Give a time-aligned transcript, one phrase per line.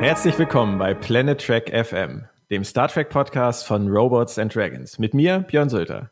[0.00, 4.98] Herzlich willkommen bei Planet Trek FM, dem Star Trek Podcast von Robots and Dragons.
[4.98, 6.10] Mit mir, Björn Sölter.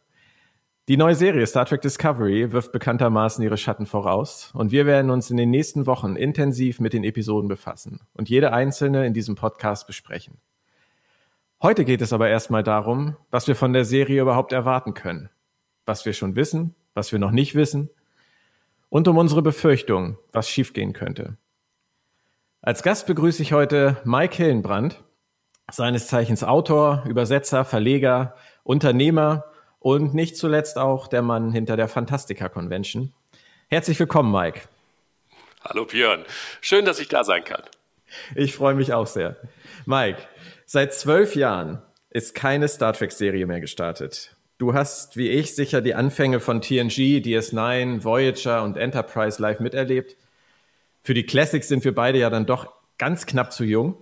[0.88, 5.30] Die neue Serie Star Trek Discovery wirft bekanntermaßen ihre Schatten voraus und wir werden uns
[5.30, 9.86] in den nächsten Wochen intensiv mit den Episoden befassen und jede einzelne in diesem Podcast
[9.86, 10.36] besprechen.
[11.62, 15.30] Heute geht es aber erstmal darum, was wir von der Serie überhaupt erwarten können,
[15.86, 17.88] was wir schon wissen, was wir noch nicht wissen
[18.90, 21.38] und um unsere Befürchtung, was schiefgehen könnte.
[22.60, 25.00] Als Gast begrüße ich heute Mike Hillenbrand,
[25.70, 29.44] seines Zeichens Autor, Übersetzer, Verleger, Unternehmer
[29.78, 33.12] und nicht zuletzt auch der Mann hinter der Fantastica Convention.
[33.68, 34.62] Herzlich willkommen, Mike.
[35.62, 36.24] Hallo Björn,
[36.60, 37.62] schön, dass ich da sein kann.
[38.34, 39.36] Ich freue mich auch sehr.
[39.86, 40.18] Mike,
[40.66, 41.80] seit zwölf Jahren
[42.10, 44.34] ist keine Star Trek-Serie mehr gestartet.
[44.58, 50.16] Du hast, wie ich, sicher die Anfänge von TNG, DS9, Voyager und Enterprise live miterlebt.
[51.08, 53.96] Für die Classics sind wir beide ja dann doch ganz knapp zu jung.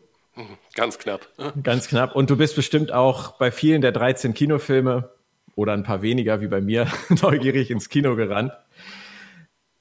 [0.75, 1.29] Ganz knapp.
[1.62, 2.17] Ganz knapp.
[2.17, 5.12] Und du bist bestimmt auch bei vielen der 13 Kinofilme
[5.55, 6.91] oder ein paar weniger wie bei mir
[7.23, 8.51] neugierig ins Kino gerannt.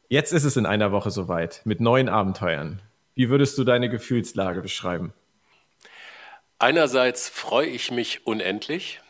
[0.08, 2.80] Jetzt ist es in einer Woche soweit mit neuen Abenteuern.
[3.16, 5.12] Wie würdest du deine Gefühlslage beschreiben?
[6.60, 9.02] Einerseits freue ich mich unendlich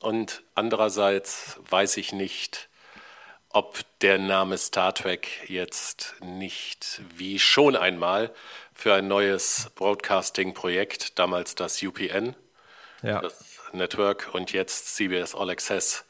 [0.00, 2.68] und andererseits weiß ich nicht,
[3.50, 8.32] ob der Name Star Trek jetzt nicht wie schon einmal
[8.74, 12.34] für ein neues Broadcasting-Projekt, damals das UPN,
[13.02, 13.20] ja.
[13.20, 16.04] das Network und jetzt CBS All Access,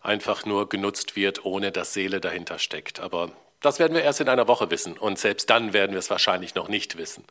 [0.00, 3.00] einfach nur genutzt wird, ohne dass Seele dahinter steckt.
[3.00, 6.10] Aber das werden wir erst in einer Woche wissen und selbst dann werden wir es
[6.10, 7.24] wahrscheinlich noch nicht wissen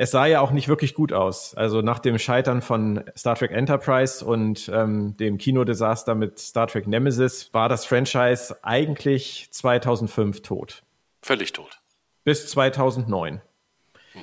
[0.00, 1.56] es sah ja auch nicht wirklich gut aus.
[1.56, 6.86] Also nach dem Scheitern von Star Trek Enterprise und ähm, dem Kinodesaster mit Star Trek
[6.86, 10.84] Nemesis war das Franchise eigentlich 2005 tot.
[11.20, 11.80] Völlig tot.
[12.22, 13.42] Bis 2009.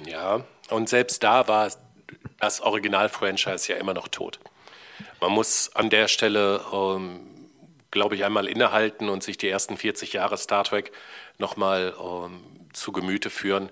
[0.07, 1.69] Ja, und selbst da war
[2.39, 4.39] das Original-Franchise ja immer noch tot.
[5.19, 7.19] Man muss an der Stelle, ähm,
[7.91, 10.94] glaube ich, einmal innehalten und sich die ersten 40 Jahre Star Trek
[11.38, 12.39] nochmal ähm,
[12.72, 13.72] zu Gemüte führen.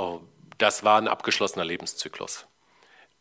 [0.00, 0.26] Ähm,
[0.58, 2.46] das war ein abgeschlossener Lebenszyklus.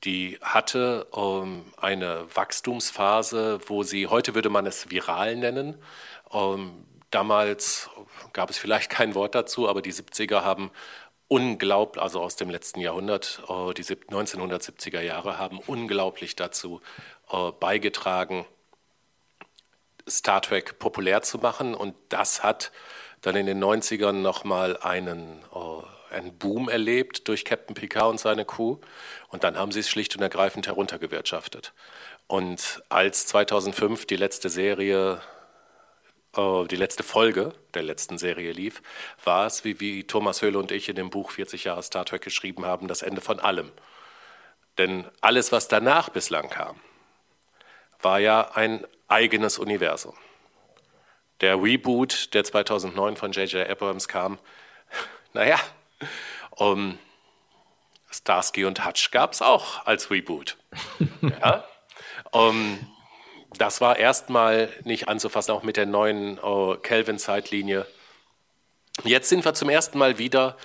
[0.03, 5.81] Die hatte ähm, eine Wachstumsphase, wo sie, heute würde man es viral nennen.
[6.31, 7.89] Ähm, damals
[8.33, 10.71] gab es vielleicht kein Wort dazu, aber die 70er haben
[11.27, 16.81] unglaublich, also aus dem letzten Jahrhundert, äh, die 1970er Jahre haben unglaublich dazu
[17.31, 18.45] äh, beigetragen,
[20.07, 21.73] Star Trek populär zu machen.
[21.73, 22.71] Und das hat
[23.21, 28.45] dann in den 90ern nochmal einen äh, einen Boom erlebt durch Captain Picard und seine
[28.45, 28.77] Crew.
[29.29, 31.73] Und dann haben sie es schlicht und ergreifend heruntergewirtschaftet.
[32.27, 35.21] Und als 2005 die letzte Serie,
[36.35, 38.81] äh, die letzte Folge der letzten Serie lief,
[39.23, 42.21] war es, wie, wie Thomas Höhle und ich in dem Buch 40 Jahre Star Trek
[42.21, 43.71] geschrieben haben, das Ende von allem.
[44.77, 46.79] Denn alles, was danach bislang kam,
[48.01, 50.15] war ja ein eigenes Universum.
[51.41, 53.69] Der Reboot, der 2009 von J.J.
[53.69, 54.39] Abrams kam,
[55.33, 55.59] naja,
[56.51, 56.97] um,
[58.11, 60.57] Starsky und Hutch gab es auch als Reboot.
[61.21, 61.65] ja?
[62.31, 62.79] um,
[63.57, 67.85] das war erstmal nicht anzufassen, auch mit der neuen uh, Kelvin-Zeitlinie.
[69.03, 70.57] Jetzt sind wir zum ersten Mal wieder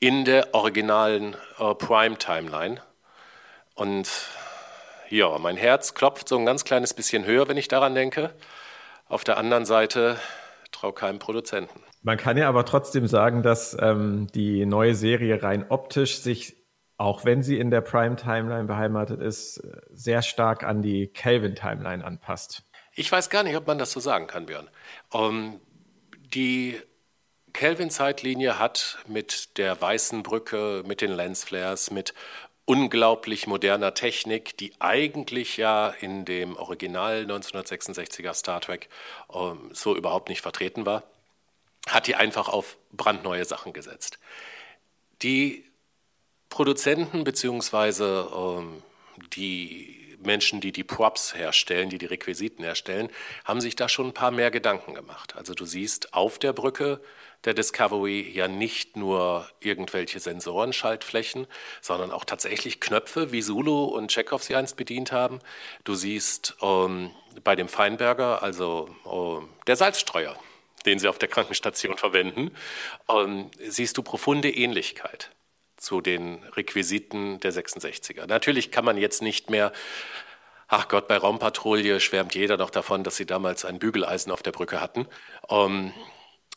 [0.00, 2.82] in der originalen uh, Prime-Timeline.
[3.74, 4.08] Und
[5.08, 8.34] ja, mein Herz klopft so ein ganz kleines bisschen höher, wenn ich daran denke.
[9.08, 10.18] Auf der anderen Seite
[10.72, 11.82] trau keinem Produzenten.
[12.04, 16.54] Man kann ja aber trotzdem sagen, dass ähm, die neue Serie rein optisch sich,
[16.98, 22.62] auch wenn sie in der Prime-Timeline beheimatet ist, sehr stark an die Kelvin-Timeline anpasst.
[22.94, 24.68] Ich weiß gar nicht, ob man das so sagen kann, Björn.
[25.10, 25.60] Um, ähm,
[26.34, 26.78] die
[27.54, 32.12] Kelvin-Zeitlinie hat mit der weißen Brücke, mit den Lensflares, mit
[32.66, 38.90] unglaublich moderner Technik, die eigentlich ja in dem Original 1966er Star Trek
[39.28, 41.04] um, ähm, so überhaupt nicht vertreten war,
[41.88, 44.18] hat die einfach auf brandneue Sachen gesetzt.
[45.22, 45.64] Die
[46.48, 48.82] Produzenten beziehungsweise ähm,
[49.34, 53.10] die Menschen, die die Props herstellen, die die Requisiten herstellen,
[53.44, 55.36] haben sich da schon ein paar mehr Gedanken gemacht.
[55.36, 57.00] Also du siehst auf der Brücke
[57.44, 61.46] der Discovery ja nicht nur irgendwelche Sensorenschaltflächen,
[61.82, 65.40] sondern auch tatsächlich Knöpfe, wie Zulu und Chekhov sie einst bedient haben.
[65.84, 67.10] Du siehst ähm,
[67.42, 70.36] bei dem Feinberger, also ähm, der Salzstreuer,
[70.86, 72.50] den sie auf der Krankenstation verwenden,
[73.08, 75.30] ähm, siehst du profunde Ähnlichkeit
[75.76, 78.26] zu den Requisiten der 66er.
[78.26, 79.72] Natürlich kann man jetzt nicht mehr
[80.66, 84.52] Ach Gott, bei Raumpatrouille schwärmt jeder noch davon, dass sie damals ein Bügeleisen auf der
[84.52, 85.06] Brücke hatten.
[85.50, 85.92] Ähm,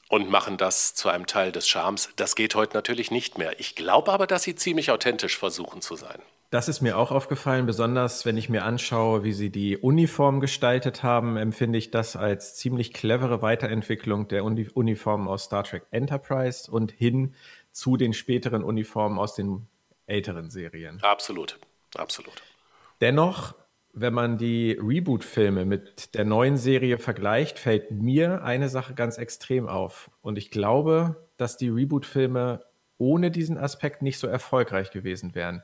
[0.09, 2.09] und machen das zu einem Teil des Charmes.
[2.15, 3.59] Das geht heute natürlich nicht mehr.
[3.59, 6.21] Ich glaube aber, dass sie ziemlich authentisch versuchen zu sein.
[6.49, 11.03] Das ist mir auch aufgefallen, besonders wenn ich mir anschaue, wie sie die Uniform gestaltet
[11.03, 16.71] haben, empfinde ich das als ziemlich clevere Weiterentwicklung der Uni Uniformen aus Star Trek Enterprise
[16.71, 17.33] und hin
[17.73, 19.67] zu den späteren Uniformen aus den
[20.05, 20.99] älteren Serien.
[21.01, 21.59] Absolut,
[21.97, 22.41] absolut.
[23.01, 23.53] Dennoch,
[23.91, 29.67] wenn man die Reboot-Filme mit der neuen Serie vergleicht, fällt mir eine Sache ganz extrem
[29.67, 30.09] auf.
[30.21, 32.63] Und ich glaube, dass die Reboot-Filme
[32.97, 35.61] ohne diesen Aspekt nicht so erfolgreich gewesen wären.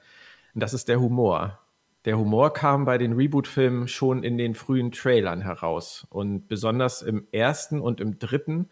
[0.53, 1.59] Und das ist der Humor.
[2.05, 6.05] Der Humor kam bei den Reboot-Filmen schon in den frühen Trailern heraus.
[6.09, 8.69] Und besonders im ersten und im dritten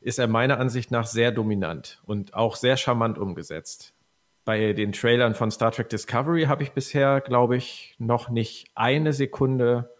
[0.00, 3.94] ist er meiner Ansicht nach sehr dominant und auch sehr charmant umgesetzt.
[4.44, 9.12] Bei den Trailern von Star Trek Discovery habe ich bisher, glaube ich, noch nicht eine
[9.12, 9.94] Sekunde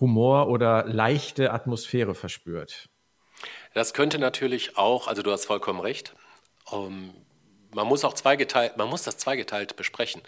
[0.00, 2.88] Humor oder leichte Atmosphäre verspürt.
[3.74, 6.14] Das könnte natürlich auch, also du hast vollkommen recht,
[6.70, 7.14] um, ähm,
[7.76, 10.22] man muss auch zweigeteilt, man muss das zweigeteilt besprechen.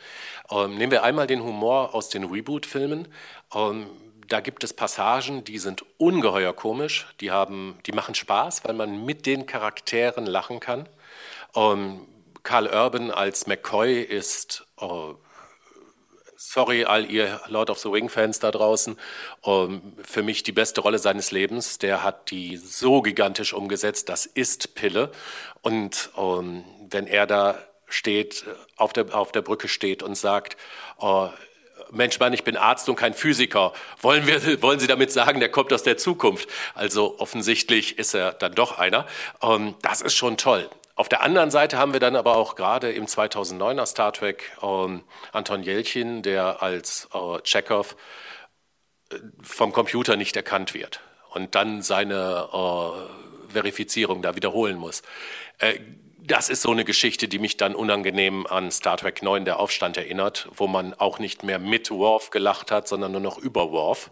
[0.51, 3.09] Ähm, nehmen wir einmal den Humor aus den Reboot-Filmen.
[3.55, 3.87] Ähm,
[4.29, 9.07] da gibt es Passagen, die sind ungeheuer komisch, die, haben, die machen Spaß, weil man
[9.07, 10.87] mit den Charakteren lachen kann.
[11.57, 12.07] Ähm,
[12.43, 15.15] Karl Urban als McCoy ist, oh,
[16.39, 18.97] sorry all ihr Lord of the Ring-Fans da draußen,
[19.43, 21.79] um, für mich die beste Rolle seines Lebens.
[21.79, 25.11] Der hat die so gigantisch umgesetzt, das ist Pille.
[25.63, 28.45] Und um, wenn er da steht,
[28.77, 30.57] auf der, auf der Brücke steht und sagt,
[30.99, 31.29] oh,
[31.91, 33.73] Mensch, Mann, ich bin Arzt und kein Physiker.
[34.01, 36.49] Wollen, wir, wollen Sie damit sagen, der kommt aus der Zukunft?
[36.75, 39.07] Also offensichtlich ist er dann doch einer.
[39.43, 40.71] Ähm, das ist schon toll.
[40.99, 45.05] Auf der anderen Seite haben wir dann aber auch gerade im 2009er Star Trek ähm,
[45.31, 47.95] Anton Jelchin, der als äh, Chekhov
[49.13, 51.01] äh, vom Computer nicht erkannt wird
[51.31, 55.03] und dann seine äh, Verifizierung da wiederholen muss.
[55.59, 55.79] Äh,
[56.19, 59.97] das ist so eine Geschichte, die mich dann unangenehm an Star Trek 9, der Aufstand,
[59.97, 64.11] erinnert, wo man auch nicht mehr mit Worf gelacht hat, sondern nur noch über Worf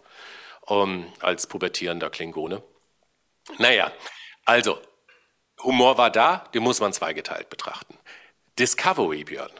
[0.69, 2.63] ähm, als pubertierender Klingone.
[3.57, 3.91] Naja,
[4.45, 4.79] also,
[5.63, 7.97] Humor war da, den muss man zweigeteilt betrachten.
[8.59, 9.51] Discovery, Björn,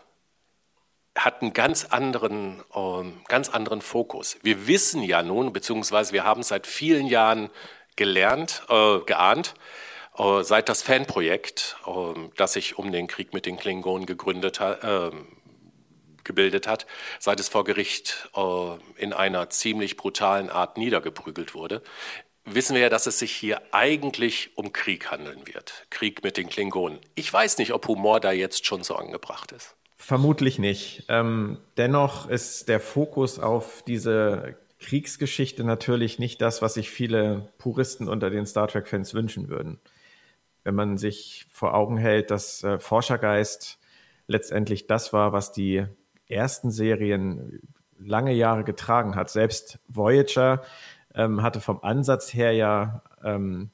[1.18, 4.38] hat einen ganz anderen, ähm, ganz anderen Fokus.
[4.44, 7.50] Wir wissen ja nun, beziehungsweise wir haben seit vielen Jahren
[7.96, 9.56] gelernt, äh, geahnt,
[10.18, 14.84] äh, seit das Fanprojekt, äh, das sich um den Krieg mit den Klingonen gegründet hat,
[14.84, 15.12] äh,
[16.24, 16.88] gebildet hat,
[17.20, 18.30] seit es vor Gericht
[18.98, 21.82] in einer ziemlich brutalen Art niedergeprügelt wurde,
[22.48, 25.86] wissen wir ja, dass es sich hier eigentlich um Krieg handeln wird.
[25.90, 27.00] Krieg mit den Klingonen.
[27.16, 29.76] Ich weiß nicht, ob Humor da jetzt schon so angebracht ist.
[29.98, 31.04] Vermutlich nicht.
[31.10, 38.08] Ähm, dennoch ist der Fokus auf diese Kriegsgeschichte natürlich nicht das, was sich viele Puristen
[38.08, 39.80] unter den Star Trek-Fans wünschen würden
[40.68, 43.80] wenn man sich vor Augen hält, dass äh, Forschergeist
[44.28, 45.86] letztendlich das war, was die
[46.28, 47.62] ersten Serien
[47.98, 49.30] lange Jahre getragen hat.
[49.30, 50.62] Selbst Voyager
[51.18, 53.72] ähm, hatte vom Ansatz her ja ähm,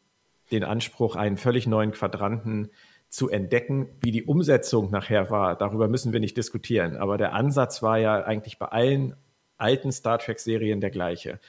[0.52, 2.70] den Anspruch, einen völlig neuen Quadranten
[3.10, 3.90] zu entdecken.
[4.02, 6.96] Wie die Umsetzung nachher war, darüber müssen wir nicht diskutieren.
[6.96, 9.16] Aber der Ansatz war ja eigentlich bei allen
[9.58, 11.40] alten Star Trek-Serien der gleiche.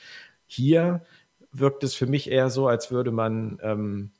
[0.46, 1.02] Hier
[1.52, 4.10] wirkt es für mich eher so, als würde man ähm,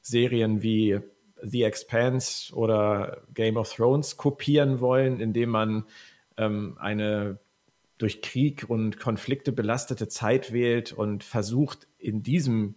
[0.00, 1.00] Serien wie
[1.42, 5.84] The Expanse oder Game of Thrones kopieren wollen, indem man
[6.38, 7.38] ähm, eine
[7.98, 12.74] durch Krieg und Konflikte belastete Zeit wählt und versucht, in diesem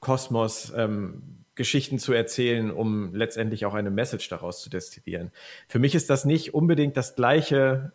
[0.00, 5.30] Kosmos ähm, Geschichten zu erzählen, um letztendlich auch eine Message daraus zu destillieren.
[5.68, 7.92] Für mich ist das nicht unbedingt das gleiche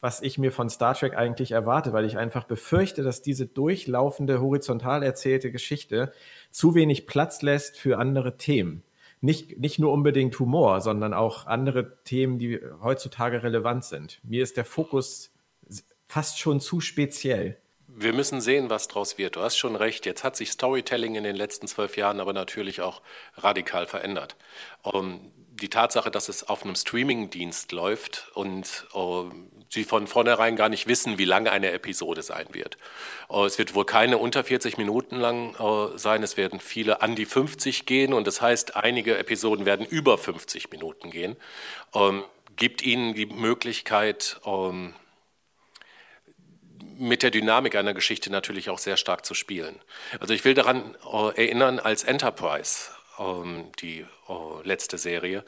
[0.00, 4.40] was ich mir von Star Trek eigentlich erwarte, weil ich einfach befürchte, dass diese durchlaufende,
[4.40, 6.12] horizontal erzählte Geschichte
[6.50, 8.84] zu wenig Platz lässt für andere Themen.
[9.20, 14.20] Nicht, nicht nur unbedingt Humor, sondern auch andere Themen, die heutzutage relevant sind.
[14.22, 15.32] Mir ist der Fokus
[16.06, 17.58] fast schon zu speziell.
[17.88, 19.36] Wir müssen sehen, was draus wird.
[19.36, 20.04] Du hast schon recht.
[20.04, 23.00] Jetzt hat sich Storytelling in den letzten zwölf Jahren aber natürlich auch
[23.36, 24.36] radikal verändert.
[24.82, 29.30] Um, die Tatsache, dass es auf einem Streaming-Dienst läuft und uh,
[29.68, 32.76] sie von vornherein gar nicht wissen, wie lange eine Episode sein wird.
[33.28, 36.22] Uh, es wird wohl keine unter 40 Minuten lang uh, sein.
[36.22, 40.70] Es werden viele an die 50 gehen und das heißt, einige Episoden werden über 50
[40.70, 41.36] Minuten gehen.
[41.92, 42.24] Um,
[42.56, 44.94] gibt ihnen die Möglichkeit, um,
[46.98, 49.78] mit der Dynamik einer Geschichte natürlich auch sehr stark zu spielen.
[50.20, 50.94] Also ich will daran
[51.36, 55.44] erinnern, als Enterprise, ähm, die äh, letzte Serie,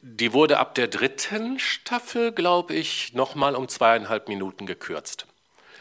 [0.00, 5.26] die wurde ab der dritten Staffel, glaube ich, nochmal um zweieinhalb Minuten gekürzt.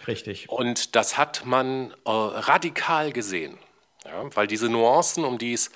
[0.07, 0.49] Richtig.
[0.49, 3.57] Und das hat man äh, radikal gesehen.
[4.05, 5.69] Ja, weil diese Nuancen, um die es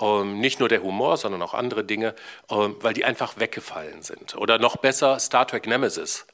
[0.00, 2.14] ähm, nicht nur der Humor, sondern auch andere Dinge,
[2.50, 4.36] ähm, weil die einfach weggefallen sind.
[4.36, 6.26] Oder noch besser Star Trek Nemesis,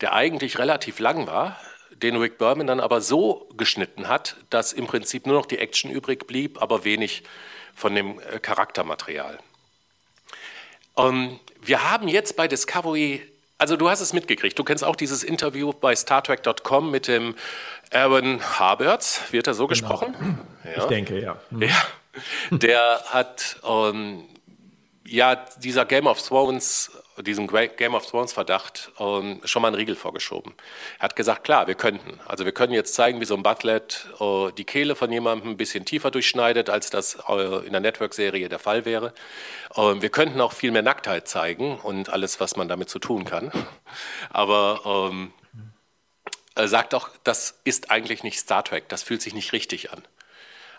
[0.00, 1.60] der eigentlich relativ lang war,
[2.02, 5.90] den Rick Berman dann aber so geschnitten hat, dass im Prinzip nur noch die Action
[5.90, 7.22] übrig blieb, aber wenig
[7.74, 9.38] von dem äh, Charaktermaterial.
[10.96, 13.22] Ähm, wir haben jetzt bei Discovery,
[13.58, 17.34] also du hast es mitgekriegt, du kennst auch dieses Interview bei StarTrek.com mit dem
[17.92, 19.68] Aaron Haberts, wird er so genau.
[19.68, 20.40] gesprochen?
[20.64, 20.82] Ja.
[20.82, 21.36] Ich denke, ja.
[21.50, 21.62] Mhm.
[21.62, 21.82] ja.
[22.50, 24.24] Der hat ähm,
[25.06, 26.90] ja dieser Game of Thrones
[27.22, 30.54] diesem Game of Thrones Verdacht ähm, schon mal einen Riegel vorgeschoben.
[30.98, 32.20] Er hat gesagt, klar, wir könnten.
[32.26, 35.56] Also wir können jetzt zeigen, wie so ein Butlet äh, die Kehle von jemandem ein
[35.56, 39.12] bisschen tiefer durchschneidet, als das äh, in der Network-Serie der Fall wäre.
[39.76, 43.24] Ähm, wir könnten auch viel mehr Nacktheit zeigen und alles, was man damit zu tun
[43.24, 43.50] kann.
[44.30, 45.32] Aber ähm,
[46.54, 50.02] er sagt auch, das ist eigentlich nicht Star Trek, das fühlt sich nicht richtig an.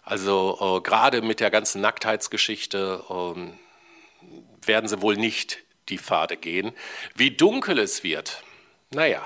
[0.04, 3.60] Also äh, gerade mit der ganzen Nacktheitsgeschichte ähm,
[4.66, 6.74] werden sie wohl nicht die Pfade gehen.
[7.16, 8.44] Wie dunkel es wird,
[8.92, 9.22] naja,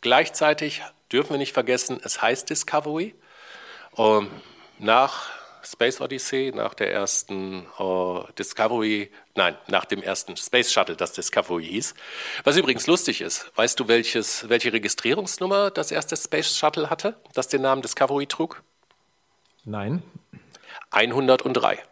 [0.00, 0.82] gleichzeitig
[1.12, 3.14] dürfen wir nicht vergessen, es heißt Discovery.
[3.96, 4.30] Ähm,
[4.78, 5.30] nach
[5.64, 11.64] Space Odyssey, nach der ersten äh, Discovery, nein, nach dem ersten Space Shuttle, das Discovery
[11.66, 11.94] hieß.
[12.44, 17.48] Was übrigens lustig ist, weißt du, welches, welche Registrierungsnummer das erste Space Shuttle hatte, das
[17.48, 18.62] den Namen Discovery trug?
[19.64, 20.02] Nein.
[20.90, 21.82] 103.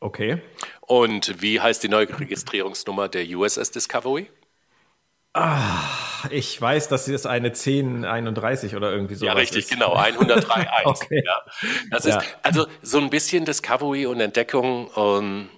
[0.00, 0.40] Okay.
[0.80, 4.28] Und wie heißt die neue Registrierungsnummer der USS Discovery?
[5.34, 5.84] Ah,
[6.30, 9.70] ich weiß, dass es eine 1031 oder irgendwie so Ja, richtig, ist.
[9.70, 10.66] genau, 103.1.
[10.84, 11.22] okay.
[11.24, 11.42] Ja.
[11.90, 12.18] Das ja.
[12.18, 15.48] ist also so ein bisschen Discovery und Entdeckung ähm,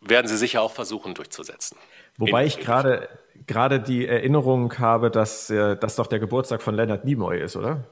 [0.00, 1.76] werden sie sicher auch versuchen durchzusetzen.
[2.18, 3.08] Wobei ich gerade
[3.46, 7.84] gerade die Erinnerung habe, dass äh, das doch der Geburtstag von Leonard Nimoy ist, oder?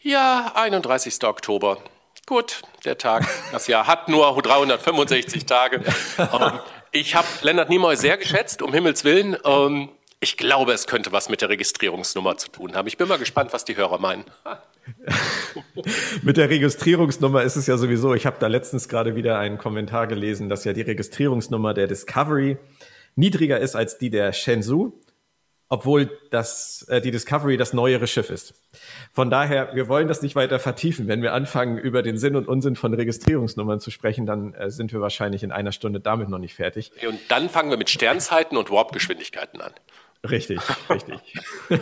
[0.00, 1.22] Ja, 31.
[1.24, 1.78] Oktober.
[2.26, 5.80] Gut, der Tag, das Jahr hat nur 365 Tage.
[6.18, 6.58] Ähm,
[6.90, 9.36] ich habe Lennart Nimoy sehr geschätzt, um Himmels Willen.
[9.44, 12.88] Ähm, ich glaube, es könnte was mit der Registrierungsnummer zu tun haben.
[12.88, 14.24] Ich bin mal gespannt, was die Hörer meinen.
[16.22, 20.08] mit der Registrierungsnummer ist es ja sowieso, ich habe da letztens gerade wieder einen Kommentar
[20.08, 22.56] gelesen, dass ja die Registrierungsnummer der Discovery
[23.14, 24.92] niedriger ist als die der Shenzhou
[25.68, 28.54] obwohl das, äh, die Discovery das neuere Schiff ist.
[29.12, 31.08] Von daher, wir wollen das nicht weiter vertiefen.
[31.08, 34.92] Wenn wir anfangen, über den Sinn und Unsinn von Registrierungsnummern zu sprechen, dann äh, sind
[34.92, 36.92] wir wahrscheinlich in einer Stunde damit noch nicht fertig.
[37.06, 39.72] Und dann fangen wir mit Sternzeiten und Warpgeschwindigkeiten an.
[40.28, 41.18] Richtig, richtig.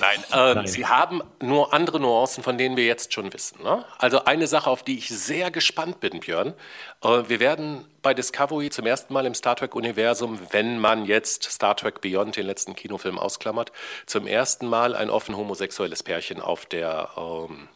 [0.00, 3.62] Nein, äh, Nein, Sie haben nur andere Nuancen, von denen wir jetzt schon wissen.
[3.62, 3.84] Ne?
[3.98, 6.54] Also eine Sache, auf die ich sehr gespannt bin, Björn.
[7.02, 11.76] Äh, wir werden bei Discovery zum ersten Mal im Star Trek-Universum, wenn man jetzt Star
[11.76, 13.72] Trek Beyond, den letzten Kinofilm, ausklammert,
[14.06, 17.68] zum ersten Mal ein offen homosexuelles Pärchen auf, der, ähm,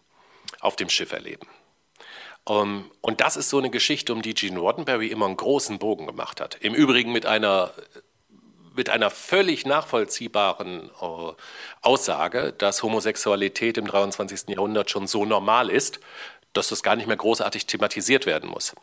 [0.60, 1.46] auf dem Schiff erleben.
[2.48, 5.78] Um, ähm, und das ist so eine Geschichte, um die Gene Roddenberry immer einen großen
[5.78, 6.56] Bogen gemacht hat.
[6.60, 7.72] Im Übrigen mit einer
[8.78, 11.32] mit einer völlig nachvollziehbaren äh,
[11.82, 14.48] Aussage, dass Homosexualität im 23.
[14.48, 16.00] Jahrhundert schon so normal ist,
[16.54, 18.74] dass das gar nicht mehr großartig thematisiert werden muss.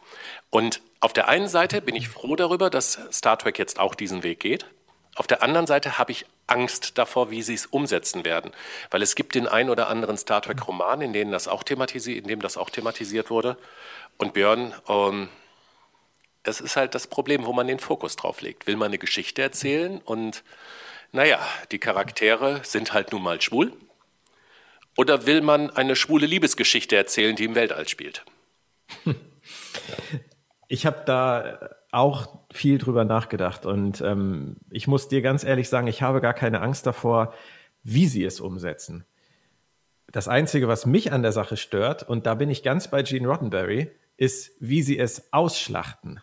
[0.52, 4.22] Und auf der einen Seite bin ich froh darüber, dass Star Trek jetzt auch diesen
[4.22, 4.68] Weg geht.
[5.16, 8.52] Auf der anderen Seite habe ich Angst davor, wie sie es umsetzen werden,
[8.92, 12.20] weil es gibt den ein oder anderen Star Trek Roman, in dem das auch thematisiert,
[12.24, 13.58] in dem das auch thematisiert wurde.
[14.18, 15.30] Und Björn, ähm,
[16.48, 18.68] es ist halt das Problem, wo man den Fokus drauf legt.
[18.68, 20.44] Will man eine Geschichte erzählen und
[21.12, 21.40] naja,
[21.72, 23.74] die Charaktere sind halt nun mal schwul?
[24.98, 28.26] Oder will man eine schwule Liebesgeschichte erzählen, die im Weltall spielt?
[30.68, 35.86] Ich habe da auch viel drüber nachgedacht und ähm, ich muss dir ganz ehrlich sagen,
[35.86, 37.36] ich habe gar keine Angst davor,
[37.84, 39.06] wie sie es umsetzen.
[40.12, 43.28] Das Einzige, was mich an der Sache stört, und da bin ich ganz bei Gene
[43.28, 46.20] Roddenberry, ist, wie sie es ausschlachten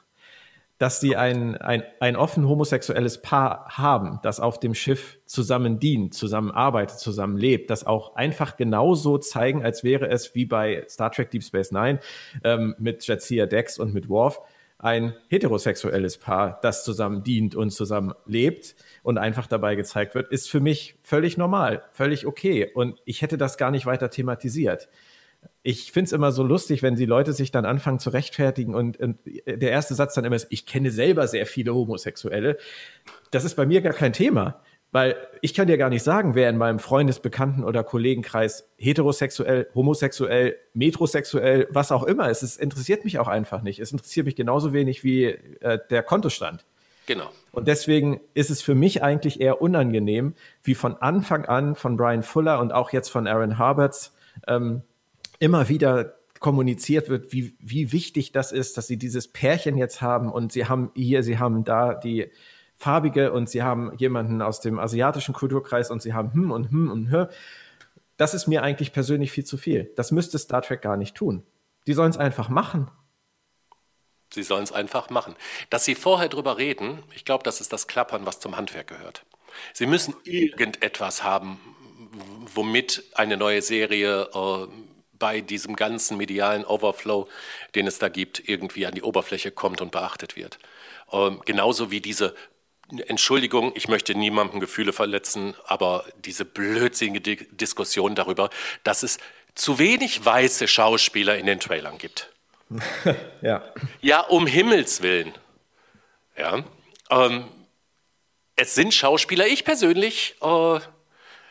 [0.82, 6.12] dass sie ein, ein, ein offen homosexuelles Paar haben, das auf dem Schiff zusammen dient,
[6.12, 11.44] zusammenarbeitet, zusammenlebt, das auch einfach genauso zeigen, als wäre es wie bei Star Trek Deep
[11.44, 12.00] Space Nine
[12.42, 14.40] ähm, mit Jadzia Dex und mit Worf
[14.76, 18.74] ein heterosexuelles Paar, das zusammen dient und zusammen lebt
[19.04, 22.68] und einfach dabei gezeigt wird, ist für mich völlig normal, völlig okay.
[22.74, 24.88] Und ich hätte das gar nicht weiter thematisiert
[25.62, 28.98] ich finde es immer so lustig, wenn die Leute sich dann anfangen zu rechtfertigen und,
[28.98, 32.58] und, der erste Satz dann immer ist, ich kenne selber sehr viele Homosexuelle.
[33.30, 36.50] Das ist bei mir gar kein Thema, weil ich kann dir gar nicht sagen, wer
[36.50, 42.42] in meinem Freundesbekannten oder Kollegenkreis heterosexuell, homosexuell, metrosexuell, was auch immer ist.
[42.42, 43.78] Es interessiert mich auch einfach nicht.
[43.78, 46.64] Es interessiert mich genauso wenig wie äh, der Kontostand.
[47.06, 47.30] Genau.
[47.52, 52.22] Und deswegen ist es für mich eigentlich eher unangenehm, wie von Anfang an von Brian
[52.22, 54.14] Fuller und auch jetzt von Aaron Harberts
[54.46, 54.82] ähm,
[55.42, 60.30] immer wieder kommuniziert wird, wie, wie wichtig das ist, dass sie dieses Pärchen jetzt haben
[60.30, 62.30] und sie haben hier, sie haben da die
[62.76, 66.90] farbige und sie haben jemanden aus dem asiatischen Kulturkreis und sie haben hm und hm
[66.90, 67.26] und hm.
[68.16, 69.90] Das ist mir eigentlich persönlich viel zu viel.
[69.96, 71.42] Das müsste Star Trek gar nicht tun.
[71.88, 72.88] Die sollen es einfach machen.
[74.32, 75.34] Sie sollen es einfach machen.
[75.70, 79.24] Dass Sie vorher drüber reden, ich glaube, das ist das Klappern, was zum Handwerk gehört.
[79.72, 81.58] Sie müssen irgendetwas haben,
[82.54, 84.66] womit eine neue Serie äh,
[85.22, 87.28] bei diesem ganzen medialen Overflow,
[87.76, 90.58] den es da gibt, irgendwie an die Oberfläche kommt und beachtet wird.
[91.12, 92.34] Ähm, genauso wie diese
[93.06, 98.50] Entschuldigung, ich möchte niemandem Gefühle verletzen, aber diese blödsinnige Diskussion darüber,
[98.82, 99.18] dass es
[99.54, 102.32] zu wenig weiße Schauspieler in den Trailern gibt.
[103.42, 103.62] ja.
[104.00, 105.32] Ja, um Himmels Willen.
[106.36, 106.64] Ja.
[107.10, 107.44] Ähm,
[108.56, 109.46] es sind Schauspieler.
[109.46, 110.80] Ich persönlich äh,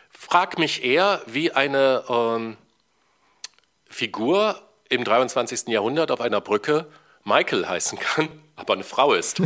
[0.10, 2.58] frage mich eher, wie eine ähm,
[3.91, 4.55] Figur
[4.89, 5.67] im 23.
[5.67, 6.88] Jahrhundert auf einer Brücke
[7.24, 9.39] Michael heißen kann, aber eine Frau ist.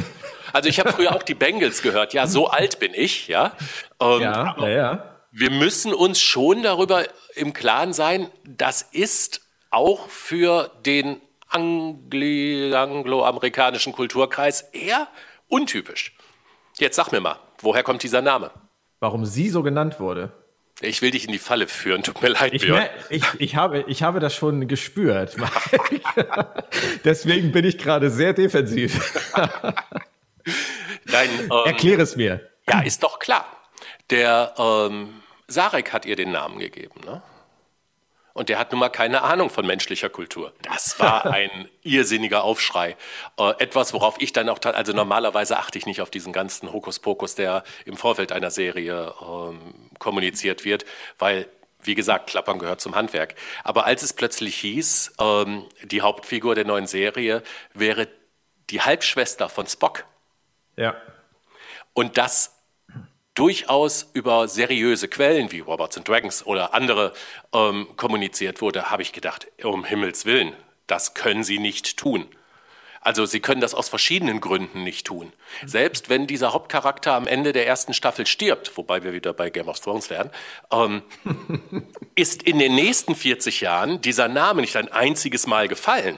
[0.53, 2.13] Also ich habe früher auch die Bengals gehört.
[2.13, 3.51] Ja, so alt bin ich, ja.
[3.99, 5.03] Ähm, ja, ja, ja.
[5.31, 7.03] Wir müssen uns schon darüber
[7.35, 15.09] im Klaren sein, das ist auch für den angloamerikanischen Kulturkreis eher
[15.49, 16.15] untypisch.
[16.77, 18.51] Jetzt sag mir mal, woher kommt dieser Name?
[18.99, 20.31] Warum sie so genannt wurde?
[20.81, 22.87] Ich will dich in die Falle führen, tut mir leid, ich, Björn.
[23.09, 25.35] Ich, ich, habe, ich habe das schon gespürt.
[27.05, 29.23] Deswegen bin ich gerade sehr defensiv.
[31.05, 32.49] Nein, ähm, Erkläre es mir.
[32.69, 33.45] Ja, ist doch klar.
[34.09, 36.99] Der ähm, Sarek hat ihr den Namen gegeben.
[37.05, 37.21] Ne?
[38.35, 40.51] Und der hat nun mal keine Ahnung von menschlicher Kultur.
[40.61, 42.97] Das war ein irrsinniger Aufschrei.
[43.39, 47.35] Äh, etwas, worauf ich dann auch, also normalerweise achte ich nicht auf diesen ganzen Hokuspokus,
[47.35, 50.83] der im Vorfeld einer Serie ähm, kommuniziert wird,
[51.17, 51.47] weil
[51.81, 53.35] wie gesagt, Klappern gehört zum Handwerk.
[53.63, 57.41] Aber als es plötzlich hieß, ähm, die Hauptfigur der neuen Serie
[57.73, 58.09] wäre
[58.69, 60.03] die Halbschwester von Spock.
[60.75, 60.95] Ja.
[61.93, 62.54] Und das
[63.35, 67.13] durchaus über seriöse Quellen wie Robots and Dragons oder andere
[67.53, 70.53] ähm, kommuniziert wurde, habe ich gedacht, um Himmels Willen,
[70.87, 72.27] das können Sie nicht tun.
[73.01, 75.31] Also Sie können das aus verschiedenen Gründen nicht tun.
[75.63, 79.67] Selbst wenn dieser Hauptcharakter am Ende der ersten Staffel stirbt, wobei wir wieder bei Game
[79.67, 80.31] of Thrones wären,
[80.71, 81.03] ähm,
[82.15, 86.17] ist in den nächsten 40 Jahren dieser Name nicht ein einziges Mal gefallen.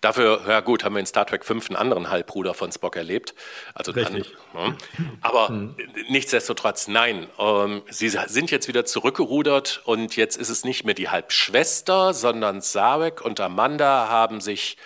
[0.00, 3.34] Dafür, ja gut, haben wir in Star Trek 5 einen anderen Halbbruder von Spock erlebt.
[3.74, 4.32] Also Richtig.
[4.54, 4.76] Dann, ne?
[5.22, 5.74] Aber hm.
[6.08, 7.26] nichtsdestotrotz, nein.
[7.38, 12.60] Ähm, sie sind jetzt wieder zurückgerudert und jetzt ist es nicht mehr die Halbschwester, sondern
[12.60, 14.76] Sarek und Amanda haben sich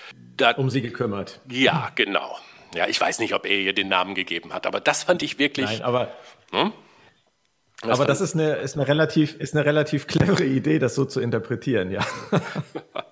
[0.56, 1.40] um sie gekümmert.
[1.48, 2.36] Ja, genau.
[2.74, 5.38] Ja, ich weiß nicht, ob er ihr den Namen gegeben hat, aber das fand ich
[5.38, 5.66] wirklich.
[5.66, 6.08] Nein, aber.
[6.52, 6.72] Hm?
[7.82, 11.04] Das aber das ist eine, ist, eine relativ, ist eine relativ clevere Idee, das so
[11.04, 12.00] zu interpretieren, ja.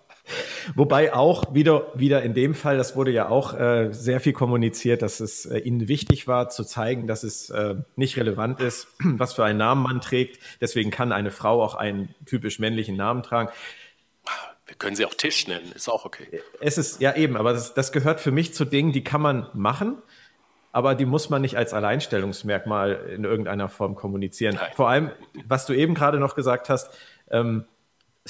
[0.74, 5.02] Wobei auch wieder, wieder in dem Fall, das wurde ja auch äh, sehr viel kommuniziert,
[5.02, 9.34] dass es äh, ihnen wichtig war zu zeigen, dass es äh, nicht relevant ist, was
[9.34, 10.38] für einen Namen man trägt.
[10.60, 13.50] Deswegen kann eine Frau auch einen typisch männlichen Namen tragen.
[14.66, 16.42] Wir können sie auch Tisch nennen, ist auch okay.
[16.60, 19.48] Es ist, ja eben, aber das, das gehört für mich zu Dingen, die kann man
[19.52, 19.98] machen,
[20.70, 24.54] aber die muss man nicht als Alleinstellungsmerkmal in irgendeiner Form kommunizieren.
[24.54, 24.70] Nein.
[24.76, 25.10] Vor allem,
[25.44, 26.96] was du eben gerade noch gesagt hast,
[27.30, 27.64] ähm,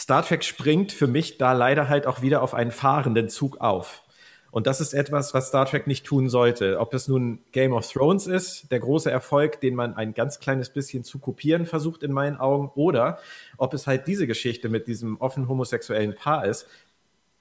[0.01, 4.03] Star Trek springt für mich da leider halt auch wieder auf einen fahrenden Zug auf.
[4.51, 6.81] Und das ist etwas, was Star Trek nicht tun sollte.
[6.81, 10.71] Ob es nun Game of Thrones ist, der große Erfolg, den man ein ganz kleines
[10.71, 13.19] bisschen zu kopieren versucht in meinen Augen, oder
[13.59, 16.67] ob es halt diese Geschichte mit diesem offen homosexuellen Paar ist.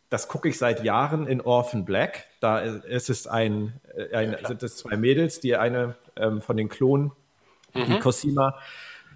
[0.09, 2.25] Das gucke ich seit Jahren in Orphan Black.
[2.41, 6.67] Da ist es ein, äh, ein sind es zwei Mädels, die eine ähm, von den
[6.67, 7.13] Klonen,
[7.73, 7.85] mhm.
[7.85, 8.59] die Cosima,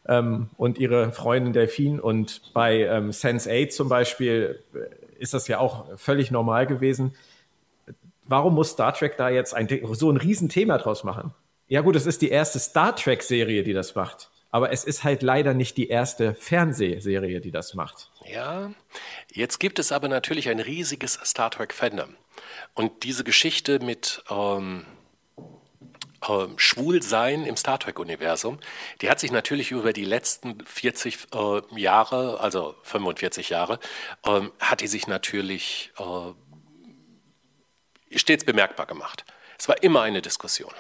[0.08, 2.02] ähm, und ihre Freundin Delphine.
[2.02, 7.16] Und bei ähm, Sense 8 zum Beispiel äh, ist das ja auch völlig normal gewesen.
[8.26, 11.34] Warum muss Star Trek da jetzt ein, so ein Riesenthema draus machen?
[11.68, 14.30] Ja gut, es ist die erste Star Trek-Serie, die das macht.
[14.52, 18.12] Aber es ist halt leider nicht die erste Fernsehserie, die das macht.
[18.32, 18.72] Ja,
[19.32, 22.16] jetzt gibt es aber natürlich ein riesiges Star Trek-Fandom.
[22.76, 24.86] Und diese Geschichte mit ähm,
[26.28, 28.60] äh, Schwulsein im Star Trek-Universum,
[29.02, 33.80] die hat sich natürlich über die letzten 40 äh, Jahre, also 45 Jahre,
[34.26, 36.34] äh, hat die sich natürlich äh,
[38.18, 39.26] stets bemerkbar gemacht.
[39.58, 40.74] Es war immer eine Diskussion.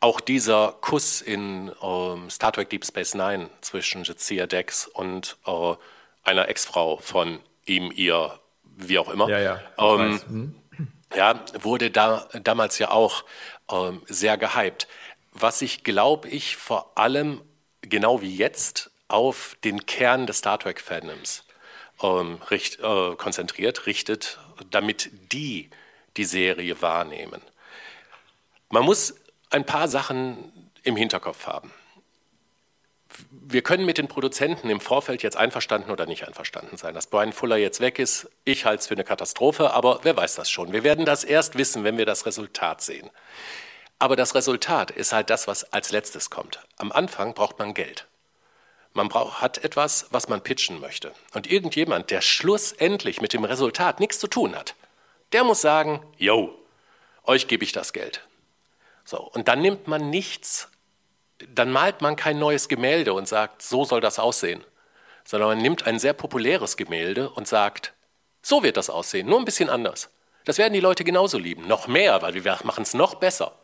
[0.00, 5.74] Auch dieser Kuss in ähm, Star Trek Deep Space Nine zwischen Jadzia Dex und äh,
[6.24, 10.61] einer Ex-Frau von ihm, ihr, wie auch immer, ja, ja, ähm, hm.
[11.16, 13.24] Ja wurde da damals ja auch
[13.70, 14.88] ähm, sehr gehypt.
[15.32, 17.40] Was sich, glaube ich, vor allem
[17.80, 21.44] genau wie jetzt auf den Kern des Star Trek-Fandoms
[22.02, 24.38] ähm, richt, äh, konzentriert, richtet,
[24.70, 25.70] damit die
[26.16, 27.40] die Serie wahrnehmen.
[28.70, 29.14] Man muss
[29.50, 31.70] ein paar Sachen im Hinterkopf haben.
[33.30, 36.94] Wir können mit den Produzenten im Vorfeld jetzt einverstanden oder nicht einverstanden sein.
[36.94, 40.34] Dass Brian Fuller jetzt weg ist, ich halte es für eine Katastrophe, aber wer weiß
[40.36, 40.72] das schon.
[40.72, 43.10] Wir werden das erst wissen, wenn wir das Resultat sehen.
[43.98, 46.60] Aber das Resultat ist halt das, was als letztes kommt.
[46.76, 48.06] Am Anfang braucht man Geld.
[48.94, 51.12] Man braucht, hat etwas, was man pitchen möchte.
[51.34, 54.74] Und irgendjemand, der schlussendlich mit dem Resultat nichts zu tun hat,
[55.32, 56.58] der muss sagen, yo,
[57.24, 58.26] euch gebe ich das Geld.
[59.04, 60.68] So, und dann nimmt man nichts,
[61.54, 64.64] dann malt man kein neues Gemälde und sagt, so soll das aussehen,
[65.24, 67.92] sondern man nimmt ein sehr populäres Gemälde und sagt,
[68.42, 70.10] so wird das aussehen, nur ein bisschen anders.
[70.44, 73.56] Das werden die Leute genauso lieben, noch mehr, weil wir machen es noch besser.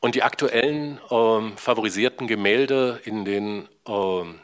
[0.00, 4.38] Und die aktuellen ähm, favorisierten Gemälde in den ähm,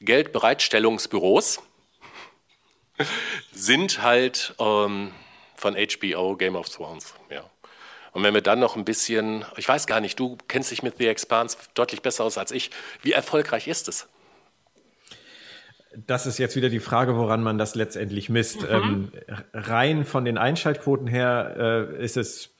[0.00, 1.60] Geldbereitstellungsbüros
[3.52, 5.12] sind halt ähm,
[5.54, 7.14] von HBO Game of Thrones.
[7.30, 7.44] Ja.
[8.12, 10.98] Und wenn wir dann noch ein bisschen, ich weiß gar nicht, du kennst dich mit
[10.98, 12.70] The Expanse deutlich besser aus als ich.
[13.02, 14.08] Wie erfolgreich ist es?
[16.06, 18.62] Das ist jetzt wieder die Frage, woran man das letztendlich misst.
[18.62, 18.68] Mhm.
[18.68, 19.12] Ähm,
[19.52, 22.50] rein von den Einschaltquoten her äh, ist es,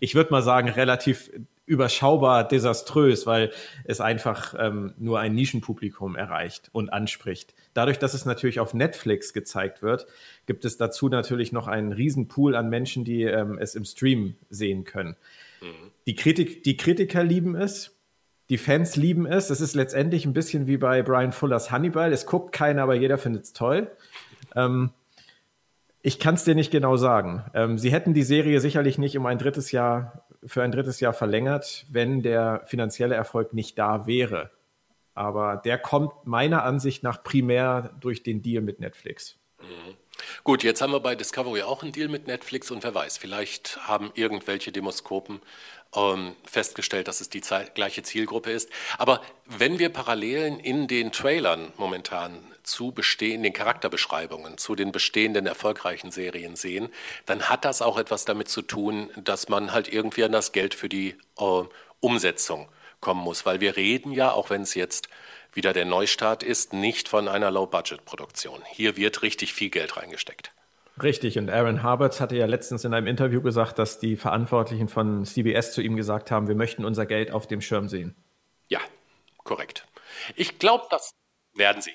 [0.00, 1.30] ich würde mal sagen, relativ
[1.68, 3.52] überschaubar desaströs, weil
[3.84, 7.54] es einfach ähm, nur ein Nischenpublikum erreicht und anspricht.
[7.74, 10.06] Dadurch, dass es natürlich auf Netflix gezeigt wird,
[10.46, 14.36] gibt es dazu natürlich noch einen riesen Pool an Menschen, die ähm, es im Stream
[14.50, 15.16] sehen können.
[15.60, 15.90] Mhm.
[16.06, 17.94] Die, Kritik, die Kritiker lieben es,
[18.48, 19.50] die Fans lieben es.
[19.50, 22.12] Es ist letztendlich ein bisschen wie bei Brian Fullers Hannibal.
[22.12, 23.90] Es guckt keiner, aber jeder findet es toll.
[24.56, 24.90] Ähm,
[26.00, 27.44] ich kann es dir nicht genau sagen.
[27.52, 31.12] Ähm, sie hätten die Serie sicherlich nicht um ein drittes Jahr für ein drittes Jahr
[31.12, 34.50] verlängert, wenn der finanzielle Erfolg nicht da wäre.
[35.14, 39.36] Aber der kommt meiner Ansicht nach primär durch den Deal mit Netflix.
[39.60, 39.96] Mhm.
[40.44, 43.78] Gut, jetzt haben wir bei Discovery auch einen Deal mit Netflix und wer weiß, vielleicht
[43.86, 45.40] haben irgendwelche Demoskopen
[45.94, 47.42] ähm, festgestellt, dass es die
[47.74, 48.70] gleiche Zielgruppe ist.
[48.98, 56.10] Aber wenn wir Parallelen in den Trailern momentan zu bestehenden Charakterbeschreibungen, zu den bestehenden erfolgreichen
[56.10, 56.90] Serien sehen,
[57.26, 60.74] dann hat das auch etwas damit zu tun, dass man halt irgendwie an das Geld
[60.74, 61.62] für die äh,
[62.00, 62.68] Umsetzung
[63.00, 63.46] kommen muss.
[63.46, 65.08] Weil wir reden ja, auch wenn es jetzt
[65.52, 68.62] wieder der Neustart ist, nicht von einer Low-Budget-Produktion.
[68.70, 70.52] Hier wird richtig viel Geld reingesteckt.
[71.02, 75.24] Richtig, und Aaron Harberts hatte ja letztens in einem Interview gesagt, dass die Verantwortlichen von
[75.24, 78.16] CBS zu ihm gesagt haben, wir möchten unser Geld auf dem Schirm sehen.
[78.68, 78.80] Ja,
[79.44, 79.86] korrekt.
[80.34, 81.14] Ich glaube, das
[81.54, 81.92] werden sie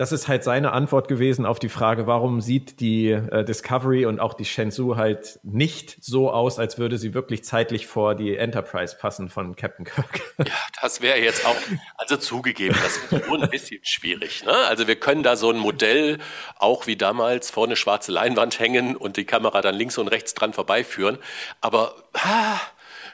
[0.00, 4.18] das ist halt seine Antwort gewesen auf die Frage, warum sieht die äh, Discovery und
[4.18, 8.96] auch die Shenzhou halt nicht so aus, als würde sie wirklich zeitlich vor die Enterprise
[8.98, 10.22] passen von Captain Kirk.
[10.38, 11.56] Ja, das wäre jetzt auch,
[11.98, 14.42] also zugegeben, das ist nur ein bisschen schwierig.
[14.42, 14.52] Ne?
[14.52, 16.16] Also wir können da so ein Modell
[16.56, 20.32] auch wie damals vor eine schwarze Leinwand hängen und die Kamera dann links und rechts
[20.32, 21.18] dran vorbeiführen.
[21.60, 22.58] Aber ah,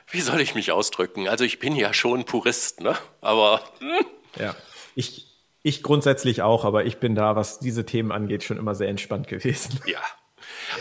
[0.08, 1.26] wie soll ich mich ausdrücken?
[1.26, 2.96] Also ich bin ja schon Purist, ne?
[3.20, 4.06] Aber hm.
[4.38, 4.54] ja,
[4.94, 5.35] ich
[5.66, 9.26] ich grundsätzlich auch, aber ich bin da, was diese Themen angeht, schon immer sehr entspannt
[9.26, 9.80] gewesen.
[9.86, 10.00] Ja.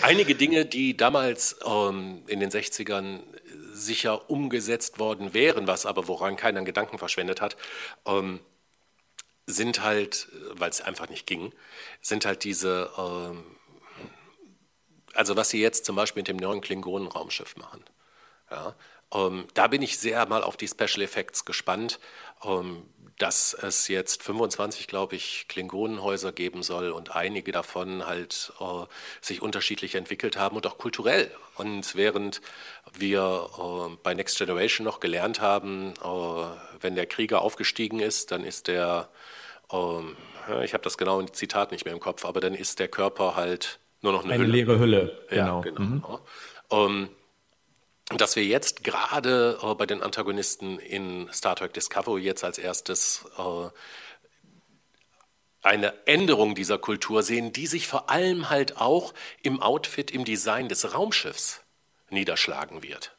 [0.02, 3.22] Einige Dinge, die damals ähm, in den 60ern
[3.72, 7.56] sicher umgesetzt worden wären, was aber woran keiner Gedanken verschwendet hat,
[8.06, 8.40] ähm,
[9.48, 11.54] sind halt, weil es einfach nicht ging,
[12.02, 13.44] sind halt diese, ähm,
[15.14, 17.84] also was sie jetzt zum Beispiel mit dem neuen Klingonen-Raumschiff machen.
[18.52, 18.76] Ja,
[19.14, 22.00] ähm, da bin ich sehr mal auf die Special Effects gespannt.
[23.18, 28.86] Dass es jetzt 25, glaube ich, Klingonenhäuser geben soll und einige davon halt äh,
[29.22, 31.32] sich unterschiedlich entwickelt haben und auch kulturell.
[31.56, 32.42] Und während
[32.94, 38.44] wir äh, bei Next Generation noch gelernt haben, äh, wenn der Krieger aufgestiegen ist, dann
[38.44, 39.08] ist der,
[39.72, 40.18] ähm,
[40.64, 43.80] ich habe das genaue Zitat nicht mehr im Kopf, aber dann ist der Körper halt
[44.02, 44.52] nur noch eine, eine Hülle.
[44.52, 45.26] leere Hülle.
[45.30, 45.64] Genau.
[45.64, 45.80] Ja, genau.
[45.80, 46.04] Mhm.
[46.72, 47.10] Ähm,
[48.10, 53.26] dass wir jetzt gerade äh, bei den Antagonisten in Star Trek Discovery jetzt als erstes
[53.38, 53.70] äh,
[55.64, 60.70] eine Änderung dieser Kultur sehen, die sich vor allem halt auch im Outfit, im Design
[60.70, 61.64] des Raumschiffs
[62.12, 63.18] niederschlagen wird.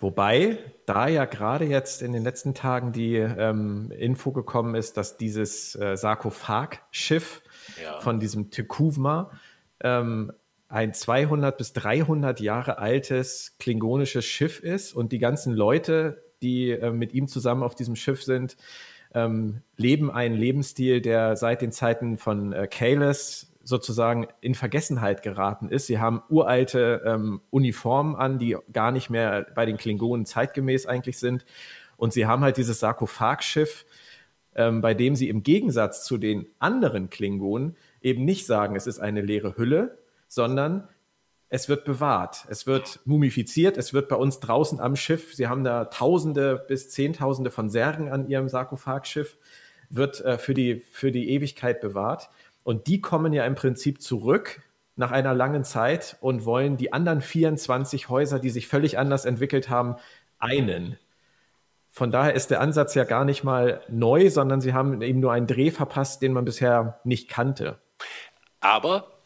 [0.00, 5.18] Wobei da ja gerade jetzt in den letzten Tagen die ähm, Info gekommen ist, dass
[5.18, 7.42] dieses äh, Sarkophagschiff
[7.82, 8.00] ja.
[8.00, 9.30] von diesem Tekuvma
[9.82, 10.32] ähm,
[10.70, 16.92] ein 200 bis 300 Jahre altes klingonisches Schiff ist und die ganzen Leute, die äh,
[16.92, 18.56] mit ihm zusammen auf diesem Schiff sind,
[19.12, 25.68] ähm, leben einen Lebensstil, der seit den Zeiten von äh, Kalis sozusagen in Vergessenheit geraten
[25.68, 25.88] ist.
[25.88, 31.18] Sie haben uralte ähm, Uniformen an, die gar nicht mehr bei den Klingonen zeitgemäß eigentlich
[31.18, 31.44] sind.
[31.96, 33.86] Und sie haben halt dieses Sarkophagschiff,
[34.54, 39.00] ähm, bei dem sie im Gegensatz zu den anderen Klingonen eben nicht sagen, es ist
[39.00, 39.98] eine leere Hülle,
[40.30, 40.88] sondern
[41.48, 45.64] es wird bewahrt, es wird mumifiziert, es wird bei uns draußen am Schiff, sie haben
[45.64, 49.36] da Tausende bis Zehntausende von Särgen an ihrem Sarkophagschiff,
[49.90, 52.30] wird äh, für, die, für die Ewigkeit bewahrt.
[52.62, 54.62] Und die kommen ja im Prinzip zurück
[54.94, 59.68] nach einer langen Zeit und wollen die anderen 24 Häuser, die sich völlig anders entwickelt
[59.68, 59.96] haben,
[60.38, 60.96] einen.
[61.90, 65.32] Von daher ist der Ansatz ja gar nicht mal neu, sondern sie haben eben nur
[65.32, 67.80] einen Dreh verpasst, den man bisher nicht kannte.
[68.60, 69.19] Aber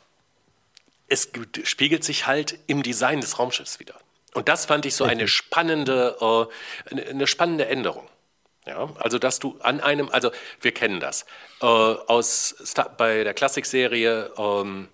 [1.08, 1.30] es
[1.64, 3.94] spiegelt sich halt im Design des Raumschiffs wieder.
[4.32, 6.48] Und das fand ich so eine spannende,
[6.90, 8.08] äh, eine spannende Änderung.
[8.66, 10.30] Ja, also dass du an einem, also
[10.62, 11.26] wir kennen das
[11.60, 12.54] äh, aus
[12.96, 14.88] bei der Klassikserie ähm,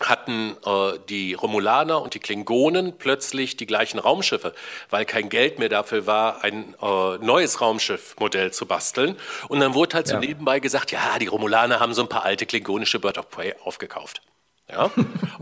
[0.00, 4.54] hatten äh, die Romulaner und die Klingonen plötzlich die gleichen Raumschiffe,
[4.90, 9.16] weil kein Geld mehr dafür war, ein äh, neues Raumschiffmodell zu basteln.
[9.48, 12.46] Und dann wurde halt so nebenbei gesagt, ja, die Romulaner haben so ein paar alte
[12.46, 14.22] klingonische Bird of Prey aufgekauft.
[14.70, 14.90] Ja?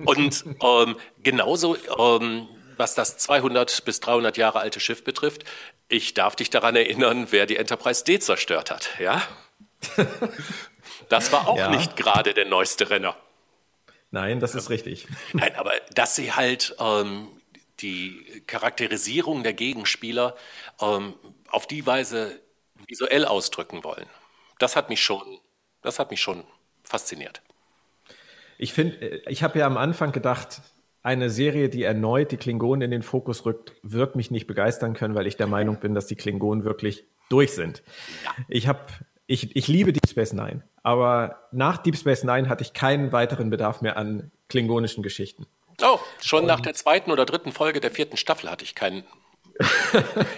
[0.05, 5.45] Und ähm, genauso, ähm, was das 200 bis 300 Jahre alte Schiff betrifft,
[5.89, 8.91] ich darf dich daran erinnern, wer die Enterprise D zerstört hat.
[8.99, 9.23] Ja?
[11.09, 11.71] Das war auch ja.
[11.71, 13.17] nicht gerade der neueste Renner.
[14.11, 15.07] Nein, das ist richtig.
[15.33, 17.29] Nein, aber dass sie halt ähm,
[17.81, 20.37] die Charakterisierung der Gegenspieler
[20.81, 21.15] ähm,
[21.49, 22.41] auf die Weise
[22.87, 24.07] visuell ausdrücken wollen,
[24.59, 25.39] das hat mich schon,
[25.83, 26.45] das hat mich schon
[26.83, 27.43] fasziniert.
[28.59, 30.62] Ich finde, äh, ich habe ja am Anfang gedacht,
[31.03, 35.14] eine Serie, die erneut die Klingonen in den Fokus rückt, wird mich nicht begeistern können,
[35.14, 37.85] weil ich der Meinung bin, dass die Klingonen wirklich durch sind.
[38.49, 38.81] Ich habe
[39.29, 43.51] ich, ich liebe Deep Space Nine, aber nach Deep Space Nine hatte ich keinen weiteren
[43.51, 45.47] Bedarf mehr an klingonischen Geschichten.
[45.83, 49.05] Oh, schon Und nach der zweiten oder dritten Folge der vierten Staffel hatte ich keinen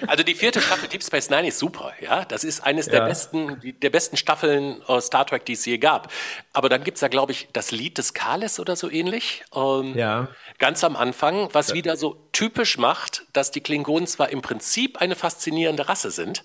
[0.07, 2.25] also die vierte Staffel Deep Space Nine ist super, ja.
[2.25, 2.93] Das ist eines ja.
[2.93, 6.13] der besten, der besten Staffeln äh, Star Trek, die es je gab.
[6.53, 9.45] Aber dann gibt's da, glaube ich, das Lied des Kales oder so ähnlich.
[9.55, 10.29] Ähm, ja.
[10.59, 11.75] Ganz am Anfang, was ja.
[11.75, 16.45] wieder so typisch macht, dass die Klingonen zwar im Prinzip eine faszinierende Rasse sind,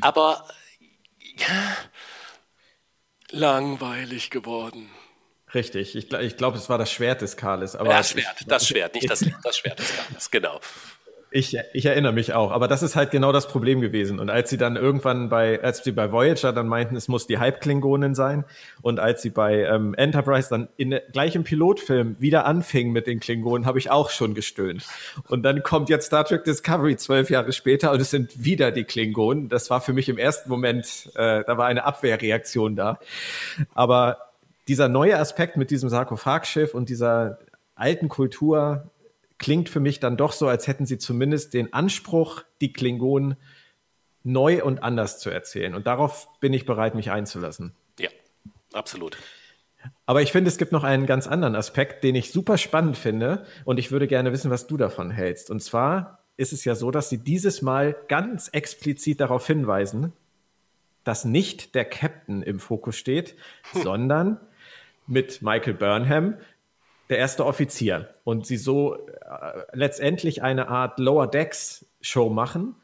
[0.00, 0.46] aber
[1.36, 1.76] ja,
[3.30, 4.90] langweilig geworden.
[5.54, 7.74] Richtig, ich, ich glaube, es war das Schwert des Kales.
[7.74, 10.60] Aber ja, Schwert, das Schwert, nicht das, das Schwert des Kales, genau.
[11.30, 14.18] Ich, ich erinnere mich auch, aber das ist halt genau das Problem gewesen.
[14.18, 17.38] Und als sie dann irgendwann bei, als sie bei Voyager dann meinten, es muss die
[17.38, 18.44] Halbklingonin sein,
[18.80, 23.20] und als sie bei ähm, Enterprise dann in gleich im Pilotfilm wieder anfingen mit den
[23.20, 24.86] Klingonen, habe ich auch schon gestöhnt.
[25.28, 28.84] Und dann kommt jetzt Star Trek Discovery zwölf Jahre später und es sind wieder die
[28.84, 29.50] Klingonen.
[29.50, 32.98] Das war für mich im ersten Moment, äh, da war eine Abwehrreaktion da.
[33.74, 34.18] Aber
[34.66, 37.38] dieser neue Aspekt mit diesem Sarkophagschiff und dieser
[37.74, 38.90] alten Kultur
[39.38, 43.36] klingt für mich dann doch so, als hätten sie zumindest den Anspruch, die Klingonen
[44.24, 45.74] neu und anders zu erzählen.
[45.74, 47.74] Und darauf bin ich bereit, mich einzulassen.
[47.98, 48.10] Ja,
[48.72, 49.16] absolut.
[50.06, 53.46] Aber ich finde, es gibt noch einen ganz anderen Aspekt, den ich super spannend finde.
[53.64, 55.50] Und ich würde gerne wissen, was du davon hältst.
[55.50, 60.12] Und zwar ist es ja so, dass sie dieses Mal ganz explizit darauf hinweisen,
[61.04, 63.36] dass nicht der Captain im Fokus steht,
[63.72, 63.82] hm.
[63.82, 64.40] sondern
[65.06, 66.34] mit Michael Burnham
[67.08, 72.74] der erste Offizier und sie so äh, letztendlich eine Art Lower Decks Show machen,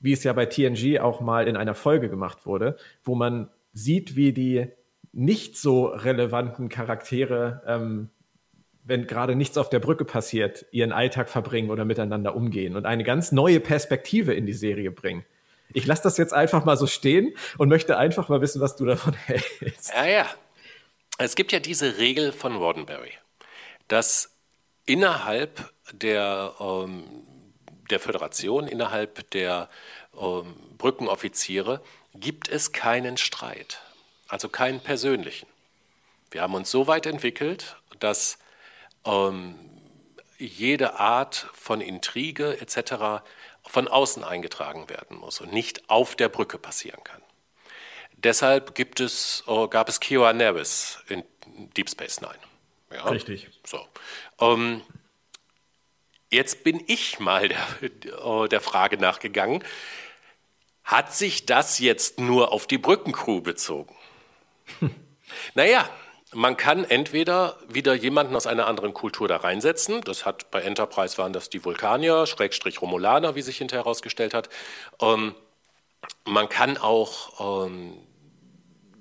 [0.00, 4.16] wie es ja bei TNG auch mal in einer Folge gemacht wurde, wo man sieht,
[4.16, 4.68] wie die
[5.12, 8.10] nicht so relevanten Charaktere, ähm,
[8.84, 13.02] wenn gerade nichts auf der Brücke passiert, ihren Alltag verbringen oder miteinander umgehen und eine
[13.02, 15.24] ganz neue Perspektive in die Serie bringen.
[15.72, 18.84] Ich lasse das jetzt einfach mal so stehen und möchte einfach mal wissen, was du
[18.84, 19.92] davon hältst.
[19.94, 20.26] Ja, ja.
[21.16, 23.12] Es gibt ja diese Regel von Roddenberry
[23.88, 24.36] dass
[24.86, 27.04] innerhalb der, ähm,
[27.90, 29.68] der Föderation, innerhalb der
[30.18, 31.82] ähm, Brückenoffiziere
[32.14, 33.80] gibt es keinen Streit,
[34.28, 35.48] also keinen persönlichen.
[36.30, 38.38] Wir haben uns so weit entwickelt, dass
[39.04, 39.58] ähm,
[40.38, 43.24] jede Art von Intrige etc.
[43.66, 47.22] von außen eingetragen werden muss und nicht auf der Brücke passieren kann.
[48.16, 51.24] Deshalb gibt es, äh, gab es Kiowa Nevis in
[51.76, 52.38] Deep Space Nine.
[52.94, 53.04] Ja?
[53.08, 53.48] Richtig.
[53.64, 53.80] So.
[54.40, 54.82] Ähm,
[56.30, 59.64] jetzt bin ich mal der, der Frage nachgegangen.
[60.84, 63.96] Hat sich das jetzt nur auf die Brückencrew bezogen?
[65.54, 65.88] naja,
[66.34, 70.00] man kann entweder wieder jemanden aus einer anderen Kultur da reinsetzen.
[70.02, 74.48] Das hat bei Enterprise waren das die Vulkanier, Schrägstrich Romulaner, wie sich hinterher herausgestellt hat.
[75.00, 75.34] Ähm,
[76.24, 77.96] man kann auch ähm,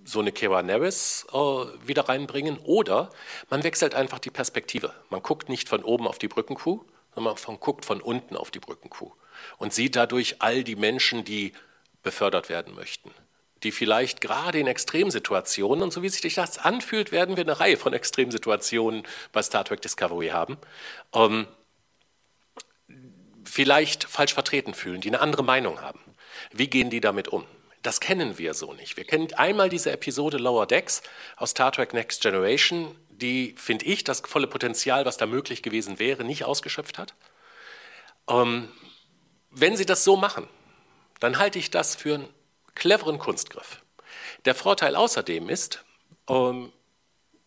[0.06, 3.10] so eine Kira Neris äh, wieder reinbringen oder
[3.50, 4.94] man wechselt einfach die Perspektive.
[5.10, 6.80] Man guckt nicht von oben auf die Brückencrew,
[7.16, 9.12] sondern man guckt von unten auf die Brückencrew
[9.58, 11.54] und sieht dadurch all die Menschen, die
[12.02, 13.12] befördert werden möchten,
[13.63, 17.78] die vielleicht gerade in Extremsituationen, und so wie sich das anfühlt, werden wir eine Reihe
[17.78, 20.58] von Extremsituationen bei Star Trek Discovery haben,
[21.13, 21.48] ähm,
[23.46, 26.00] vielleicht falsch vertreten fühlen, die eine andere Meinung haben.
[26.52, 27.46] Wie gehen die damit um?
[27.84, 28.96] Das kennen wir so nicht.
[28.96, 31.04] Wir kennen einmal diese Episode Lower Decks
[31.36, 36.00] aus Star Trek Next Generation, die, finde ich, das volle Potenzial, was da möglich gewesen
[36.00, 37.13] wäre, nicht ausgeschöpft hat.
[38.30, 38.72] Ähm,
[39.50, 40.48] wenn sie das so machen,
[41.19, 42.30] dann halte ich das für einen
[42.74, 43.82] cleveren Kunstgriff.
[44.46, 45.84] Der Vorteil außerdem ist,
[46.30, 46.72] ähm,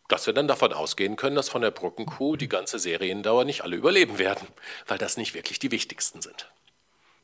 [0.08, 3.76] dass wir dann davon ausgehen können, dass von der Brückenkuh die ganze Seriendauer nicht alle
[3.76, 4.46] überleben werden,
[4.86, 6.48] weil das nicht wirklich die wichtigsten sind.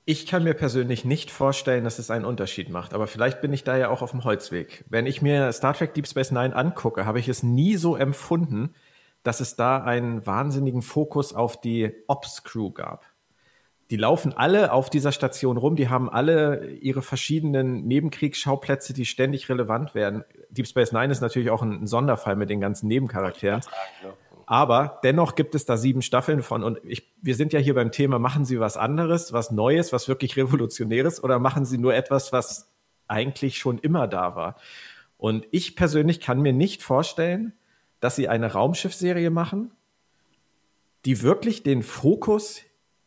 [0.04, 3.62] Ich kann mir persönlich nicht vorstellen, dass es einen Unterschied macht, aber vielleicht bin ich
[3.62, 4.84] da ja auch auf dem Holzweg.
[4.88, 8.74] Wenn ich mir Star Trek Deep Space Nine angucke, habe ich es nie so empfunden,
[9.22, 13.12] dass es da einen wahnsinnigen Fokus auf die Ops-Crew gab
[13.92, 19.50] die laufen alle auf dieser Station rum, die haben alle ihre verschiedenen Nebenkriegsschauplätze, die ständig
[19.50, 20.24] relevant werden.
[20.48, 23.60] Deep Space Nine ist natürlich auch ein, Sonderfall mit den ganzen Nebencharakteren.
[24.46, 27.92] Aber dennoch gibt es da sieben Staffeln von und ich, wir sind ja hier beim
[27.92, 32.32] Thema, machen Sie was anderes, was Neues, was wirklich Revolutionäres oder machen Sie nur etwas,
[32.32, 32.70] was
[33.08, 34.56] eigentlich schon immer da war?
[35.16, 37.52] Und ich persönlich kann mir nicht vorstellen,
[38.00, 39.70] dass Sie eine Raumschiffserie machen,
[41.04, 42.62] die wirklich den Fokus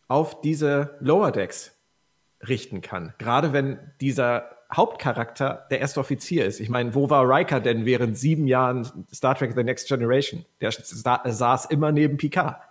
[0.08, 1.76] auf diese Lower Decks
[2.48, 3.14] richten kann.
[3.18, 6.60] Gerade wenn dieser Hauptcharakter der erste Offizier ist.
[6.60, 10.46] Ich meine, wo war Riker denn während sieben Jahren Star Trek The Next Generation?
[10.62, 12.62] Der saß immer neben Picard.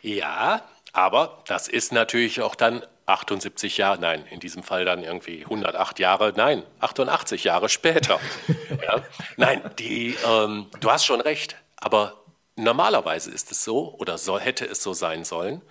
[0.00, 5.44] Ja, aber das ist natürlich auch dann 78 Jahre, nein, in diesem Fall dann irgendwie
[5.44, 8.18] 108 Jahre, nein, 88 Jahre später.
[8.82, 9.02] ja.
[9.36, 12.24] Nein, die, ähm, du hast schon recht, aber
[12.56, 15.62] normalerweise ist es so oder so, hätte es so sein sollen,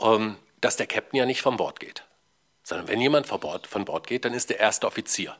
[0.00, 2.04] ähm, dass der Captain ja nicht von Bord geht.
[2.70, 5.36] Sondern wenn jemand von Bord, von Bord geht, dann ist der erste Offizier.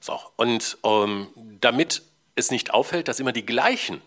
[0.00, 1.28] So, und ähm,
[1.60, 2.02] damit
[2.34, 4.02] es nicht auffällt, dass immer die gleichen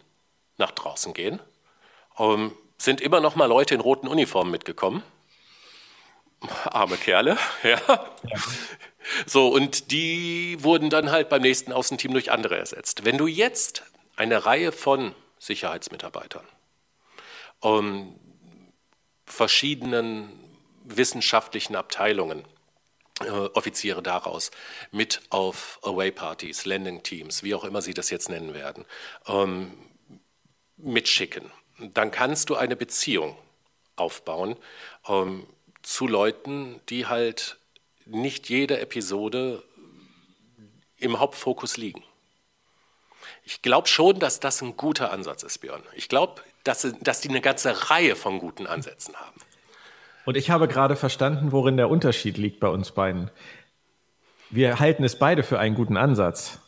[0.58, 1.39] nach draußen gehen,
[2.19, 5.02] ähm, sind immer noch mal Leute in roten Uniformen mitgekommen.
[6.65, 7.80] Arme Kerle, ja.
[7.88, 8.38] ja.
[9.26, 13.06] So, und die wurden dann halt beim nächsten Außenteam durch andere ersetzt.
[13.06, 13.84] Wenn du jetzt
[14.17, 16.45] eine Reihe von Sicherheitsmitarbeitern
[17.63, 18.19] ähm,
[19.26, 20.44] verschiedenen
[20.86, 22.45] wissenschaftlichen Abteilungen
[23.21, 24.52] äh, Offiziere daraus
[24.91, 28.86] mit auf Away-Partys, Landing-Teams, wie auch immer sie das jetzt nennen werden,
[29.28, 29.71] ähm,
[30.78, 31.52] mitschicken.
[31.80, 33.38] Dann kannst du eine Beziehung
[33.95, 34.58] aufbauen
[35.08, 35.48] ähm,
[35.82, 37.58] zu Leuten, die halt
[38.06, 39.63] nicht jede Episode
[40.98, 42.04] im Hauptfokus liegen.
[43.43, 45.84] Ich glaube schon, dass das ein guter Ansatz ist, Björn.
[45.93, 49.39] Ich glaube, dass, dass die eine ganze Reihe von guten Ansätzen haben.
[50.25, 53.29] Und ich habe gerade verstanden, worin der Unterschied liegt bei uns beiden.
[54.49, 56.59] Wir halten es beide für einen guten Ansatz.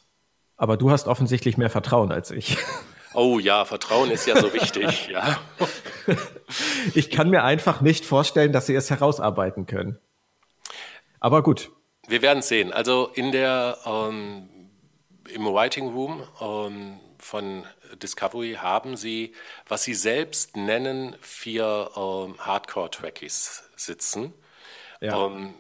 [0.58, 2.58] Aber du hast offensichtlich mehr Vertrauen als ich.
[3.14, 5.40] Oh ja, Vertrauen ist ja so wichtig, ja.
[6.94, 9.98] Ich kann mir einfach nicht vorstellen, dass sie es herausarbeiten können.
[11.20, 11.72] Aber gut.
[12.08, 12.72] Wir werden sehen.
[12.72, 14.50] Also in der ähm,
[15.34, 17.64] im Writing Room ähm, von
[17.96, 19.34] Discovery haben sie,
[19.68, 24.34] was sie selbst nennen, vier ähm, Hardcore-Trackies sitzen.
[25.02, 25.26] Ja.
[25.26, 25.54] Ähm,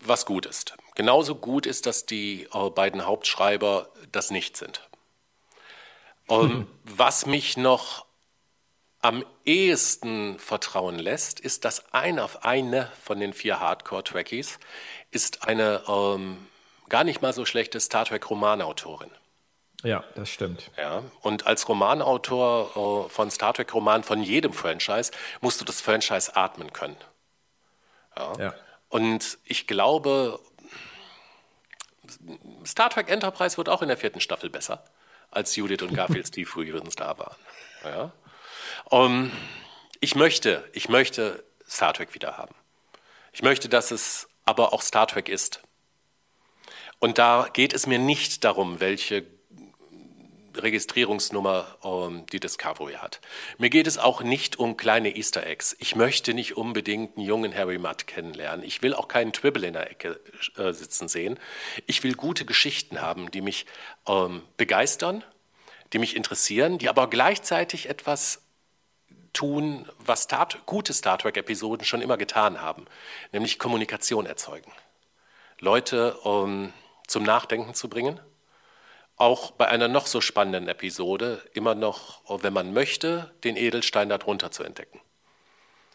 [0.00, 0.74] was gut ist.
[0.94, 4.88] Genauso gut ist, dass die äh, beiden Hauptschreiber das nicht sind.
[6.28, 8.06] Ähm, was mich noch
[9.02, 14.58] am ehesten vertrauen lässt, ist, dass eine, eine von den vier Hardcore-Trackies
[15.10, 16.46] ist eine ähm,
[16.88, 19.10] gar nicht mal so schlechte Star Trek-Romanautorin.
[19.82, 20.70] Ja, das stimmt.
[20.76, 26.36] Ja, und als Romanautor äh, von Star Trek-Romanen von jedem Franchise musst du das Franchise
[26.36, 26.96] atmen können.
[28.16, 28.32] Ja.
[28.38, 28.54] ja.
[28.88, 30.38] Und ich glaube,
[32.66, 34.84] Star Trek Enterprise wird auch in der vierten Staffel besser,
[35.30, 37.36] als Judith und Garfield Steve übrigens da waren.
[37.84, 38.12] Ja.
[38.84, 39.30] Um,
[40.00, 42.54] ich möchte, ich möchte Star Trek wieder haben.
[43.32, 45.62] Ich möchte, dass es aber auch Star Trek ist.
[46.98, 49.24] Und da geht es mir nicht darum, welche
[50.56, 53.20] Registrierungsnummer ähm, die Discovery hat.
[53.58, 55.76] Mir geht es auch nicht um kleine Easter Eggs.
[55.78, 58.64] Ich möchte nicht unbedingt einen jungen Harry Mudd kennenlernen.
[58.64, 60.20] Ich will auch keinen Tribble in der Ecke
[60.56, 61.38] äh, sitzen sehen.
[61.86, 63.66] Ich will gute Geschichten haben, die mich
[64.06, 65.24] ähm, begeistern,
[65.92, 68.42] die mich interessieren, die aber gleichzeitig etwas
[69.32, 72.86] tun, was Star gute Star Trek-Episoden schon immer getan haben,
[73.32, 74.72] nämlich Kommunikation erzeugen.
[75.60, 76.72] Leute ähm,
[77.06, 78.20] zum Nachdenken zu bringen
[79.20, 84.50] auch bei einer noch so spannenden Episode immer noch, wenn man möchte, den Edelstein darunter
[84.50, 85.00] zu entdecken.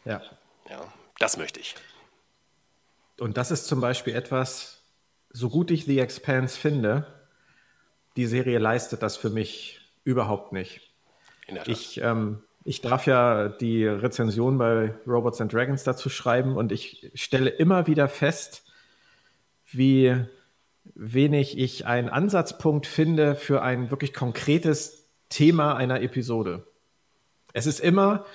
[0.05, 0.21] Ja.
[0.69, 1.75] Ja, das möchte ich.
[3.19, 4.83] Und das ist zum Beispiel etwas,
[5.31, 7.07] so gut ich The Expanse finde,
[8.15, 10.81] die Serie leistet das für mich überhaupt nicht.
[11.65, 17.11] Ich, ähm, ich darf ja die Rezension bei Robots and Dragons dazu schreiben und ich
[17.15, 18.63] stelle immer wieder fest,
[19.71, 20.25] wie
[20.93, 26.67] wenig ich einen Ansatzpunkt finde für ein wirklich konkretes Thema einer Episode.
[27.53, 28.25] Es ist immer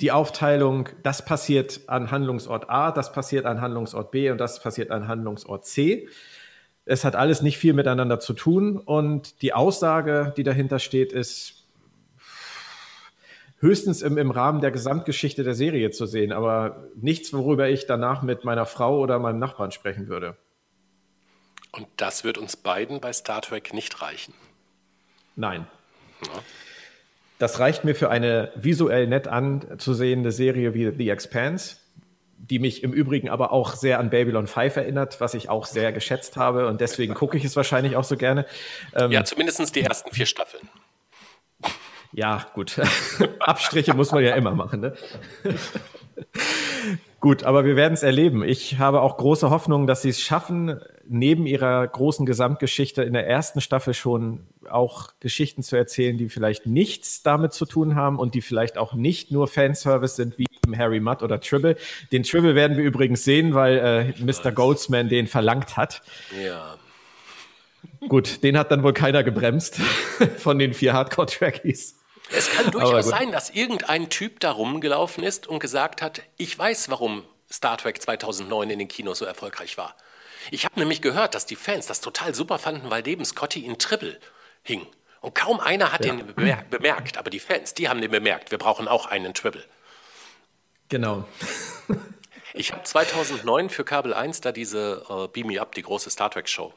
[0.00, 4.90] die Aufteilung, das passiert an Handlungsort A, das passiert an Handlungsort B und das passiert
[4.90, 6.08] an Handlungsort C.
[6.84, 11.62] Es hat alles nicht viel miteinander zu tun und die Aussage, die dahinter steht, ist
[13.60, 18.22] höchstens im, im Rahmen der Gesamtgeschichte der Serie zu sehen, aber nichts, worüber ich danach
[18.22, 20.36] mit meiner Frau oder meinem Nachbarn sprechen würde.
[21.72, 24.34] Und das wird uns beiden bei Star Trek nicht reichen.
[25.36, 25.66] Nein.
[26.26, 26.32] Ja.
[27.38, 31.76] Das reicht mir für eine visuell nett anzusehende Serie wie The Expanse,
[32.36, 35.92] die mich im Übrigen aber auch sehr an Babylon 5 erinnert, was ich auch sehr
[35.92, 38.46] geschätzt habe und deswegen gucke ich es wahrscheinlich auch so gerne.
[38.94, 40.68] Ähm, ja, zumindest die ersten vier Staffeln.
[42.12, 42.78] Ja, gut.
[43.40, 44.80] Abstriche muss man ja immer machen.
[44.80, 44.96] Ne?
[47.22, 48.42] Gut, aber wir werden es erleben.
[48.42, 53.28] Ich habe auch große Hoffnung, dass sie es schaffen, neben ihrer großen Gesamtgeschichte in der
[53.28, 58.34] ersten Staffel schon auch Geschichten zu erzählen, die vielleicht nichts damit zu tun haben und
[58.34, 60.46] die vielleicht auch nicht nur Fanservice sind wie
[60.76, 61.76] Harry Mudd oder Tribble.
[62.10, 64.50] Den Tribble werden wir übrigens sehen, weil äh, Mr.
[64.50, 66.02] Goldsman den verlangt hat.
[66.44, 66.74] Ja.
[68.08, 69.76] Gut, den hat dann wohl keiner gebremst
[70.38, 72.01] von den vier Hardcore-Trackies.
[72.34, 76.90] Es kann durchaus sein, dass irgendein Typ da rumgelaufen ist und gesagt hat, ich weiß,
[76.90, 79.94] warum Star Trek 2009 in den Kinos so erfolgreich war.
[80.50, 83.78] Ich habe nämlich gehört, dass die Fans das total super fanden, weil neben Scotty in
[83.78, 84.18] Tribble
[84.62, 84.86] hing.
[85.20, 86.14] Und kaum einer hat ja.
[86.14, 86.34] den
[86.68, 88.50] bemerkt, aber die Fans, die haben den bemerkt.
[88.50, 89.64] Wir brauchen auch einen Tribble.
[90.88, 91.28] Genau.
[92.54, 96.30] ich habe 2009 für Kabel 1 da diese äh, Beam Me Up, die große Star
[96.30, 96.74] Trek Show,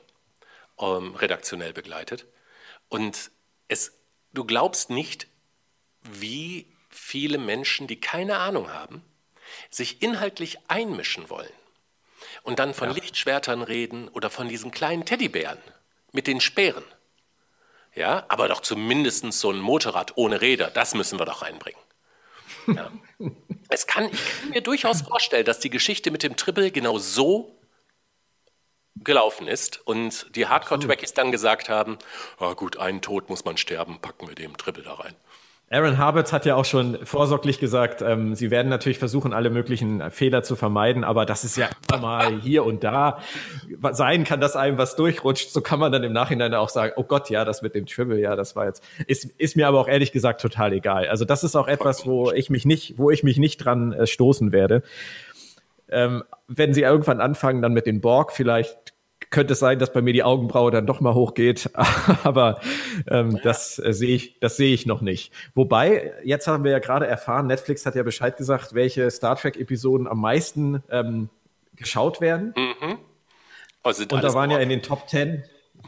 [0.80, 2.28] ähm, redaktionell begleitet.
[2.88, 3.32] Und
[3.68, 3.97] es,
[4.32, 5.28] du glaubst nicht,
[6.14, 9.03] wie viele Menschen, die keine Ahnung haben,
[9.70, 11.51] sich inhaltlich einmischen wollen
[12.43, 12.95] und dann von ja.
[12.95, 15.60] Lichtschwertern reden oder von diesen kleinen Teddybären
[16.12, 16.84] mit den Speeren.
[17.93, 21.80] Ja, aber doch zumindest so ein Motorrad ohne Räder, das müssen wir doch reinbringen.
[22.68, 22.91] Ja.
[23.70, 27.60] es kann, ich kann mir durchaus vorstellen, dass die Geschichte mit dem Triple genau so
[28.97, 31.97] gelaufen ist und die Hardcore-Trackies dann gesagt haben,
[32.39, 35.16] ah gut, einen Tod muss man sterben, packen wir dem Triple da rein.
[35.72, 40.11] Aaron Harberts hat ja auch schon vorsorglich gesagt, ähm, sie werden natürlich versuchen, alle möglichen
[40.11, 43.20] Fehler zu vermeiden, aber das ist ja immer mal hier und da
[43.91, 45.51] sein kann, dass einem was durchrutscht.
[45.51, 48.20] So kann man dann im Nachhinein auch sagen, oh Gott, ja, das mit dem Triple,
[48.20, 51.07] ja, das war jetzt, ist, ist mir aber auch ehrlich gesagt total egal.
[51.07, 54.05] Also das ist auch etwas, wo ich mich nicht, wo ich mich nicht dran äh,
[54.05, 54.84] stoßen werde.
[55.89, 58.94] Ähm, wenn sie irgendwann anfangen, dann mit den Borg vielleicht
[59.30, 61.69] könnte es sein, dass bei mir die Augenbraue dann doch mal hochgeht,
[62.23, 62.59] aber
[63.09, 63.39] ähm, ja.
[63.43, 65.34] das äh, sehe ich, das sehe ich noch nicht.
[65.53, 70.07] Wobei, jetzt haben wir ja gerade erfahren, Netflix hat ja Bescheid gesagt, welche Star Trek-Episoden
[70.07, 71.30] am meisten ähm,
[71.76, 72.53] geschaut werden.
[72.55, 72.97] Mhm.
[73.84, 75.43] Also Und da waren ja in den Top Ten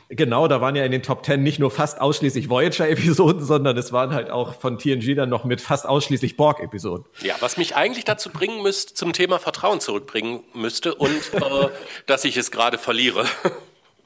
[0.09, 3.91] Genau, da waren ja in den Top Ten nicht nur fast ausschließlich Voyager-Episoden, sondern es
[3.91, 7.05] waren halt auch von TNG dann noch mit fast ausschließlich Borg-Episoden.
[7.21, 11.67] Ja, was mich eigentlich dazu bringen müsste, zum Thema Vertrauen zurückbringen müsste und äh,
[12.05, 13.25] dass ich es gerade verliere.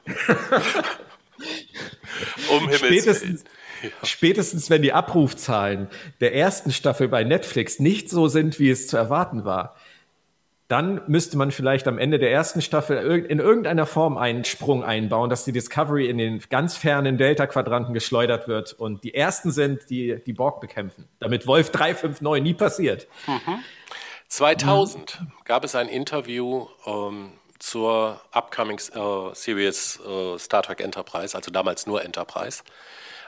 [2.50, 3.44] um Himmels Spätestens,
[3.82, 3.90] ja.
[4.02, 5.88] Spätestens wenn die Abrufzahlen
[6.20, 9.76] der ersten Staffel bei Netflix nicht so sind, wie es zu erwarten war,
[10.72, 15.28] dann müsste man vielleicht am Ende der ersten Staffel in irgendeiner Form einen Sprung einbauen,
[15.28, 20.22] dass die Discovery in den ganz fernen Delta-Quadranten geschleudert wird und die ersten sind, die
[20.24, 21.06] die Borg bekämpfen.
[21.18, 23.06] Damit Wolf 359 nie passiert.
[23.26, 23.62] Mhm.
[24.28, 25.32] 2000 mhm.
[25.44, 31.86] gab es ein Interview ähm, zur upcoming äh, Series äh, Star Trek Enterprise, also damals
[31.86, 32.62] nur Enterprise.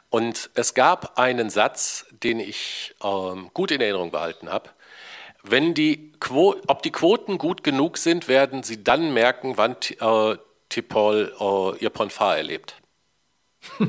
[0.09, 4.70] Und es gab einen Satz, den ich ähm, gut in Erinnerung behalten habe.
[5.47, 10.38] Wenn die Quo ob die Quoten gut genug sind, werden Sie dann merken, wann äh,
[10.70, 12.76] Tipol äh, ihr Ponfar erlebt.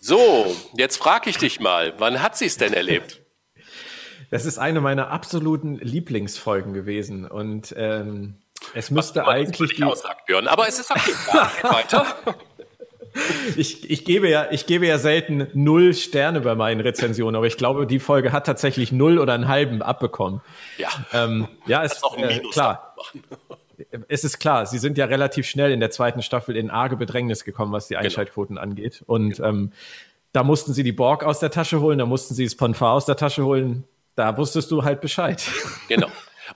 [0.00, 3.20] so, jetzt frage ich dich mal, wann hat sie es denn erlebt?
[4.30, 8.36] Das ist eine meiner absoluten Lieblingsfolgen gewesen und ähm,
[8.74, 9.82] es müsste eigentlich die.
[9.82, 11.14] Aussagt, Björn, aber es ist okay.
[11.62, 12.06] Weiter.
[13.56, 17.56] Ich, ich, gebe ja, ich gebe ja selten null Sterne bei meinen Rezensionen, aber ich
[17.56, 20.40] glaube, die Folge hat tatsächlich null oder einen halben abbekommen.
[20.76, 22.94] Ja, ähm, ja ist auch ein äh, klar.
[24.08, 27.44] Es ist klar, sie sind ja relativ schnell in der zweiten Staffel in arge Bedrängnis
[27.44, 28.06] gekommen, was die genau.
[28.06, 28.62] Einschaltquoten genau.
[28.68, 29.04] angeht.
[29.06, 29.48] Und genau.
[29.48, 29.72] ähm,
[30.32, 33.06] da mussten sie die Borg aus der Tasche holen, da mussten sie das Ponfar aus
[33.06, 33.84] der Tasche holen.
[34.16, 35.42] Da wusstest du halt Bescheid.
[35.88, 36.08] Genau.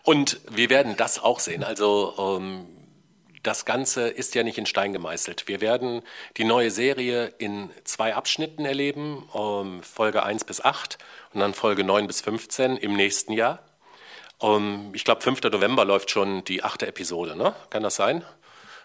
[0.02, 1.62] Und wir werden das auch sehen.
[1.62, 2.66] Also ähm,
[3.42, 5.48] das Ganze ist ja nicht in Stein gemeißelt.
[5.48, 6.02] Wir werden
[6.36, 10.98] die neue Serie in zwei Abschnitten erleben, um, ähm, Folge 1 bis 8
[11.32, 13.60] und dann Folge 9 bis 15 im nächsten Jahr.
[14.38, 15.42] Um, ähm, ich glaube, 5.
[15.42, 17.54] November läuft schon die achte Episode, ne?
[17.70, 18.24] Kann das sein?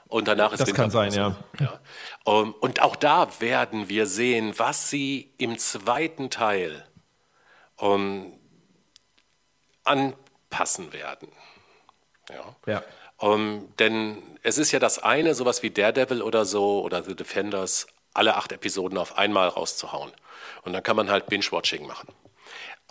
[0.08, 1.36] Und danach ist Das kann sein, ja.
[1.60, 1.80] ja.
[2.24, 6.84] Um, ähm, und auch da werden wir sehen, was sie im zweiten Teil
[9.84, 11.30] anpassen werden.
[12.30, 12.56] Ja.
[12.66, 12.84] ja.
[13.20, 17.88] Um, denn es ist ja das eine, sowas wie Daredevil oder so oder The Defenders,
[18.14, 20.12] alle acht Episoden auf einmal rauszuhauen.
[20.64, 22.10] Und dann kann man halt Binge-Watching machen.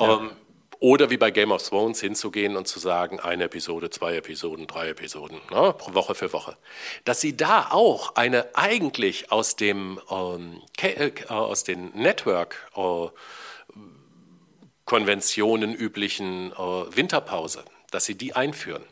[0.01, 0.15] Ja.
[0.15, 0.33] Um,
[0.79, 4.91] oder wie bei Game of Thrones hinzugehen und zu sagen, eine Episode, zwei Episoden, drei
[4.91, 6.57] Episoden, ne, pro Woche für Woche.
[7.05, 13.09] Dass sie da auch eine eigentlich aus dem ähm, äh, aus den Network äh,
[14.85, 18.85] Konventionen üblichen äh, Winterpause, dass sie die einführen.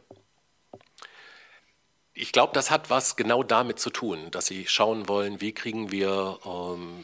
[2.15, 5.91] Ich glaube, das hat was genau damit zu tun, dass sie schauen wollen, wie kriegen
[5.91, 7.03] wir, ähm,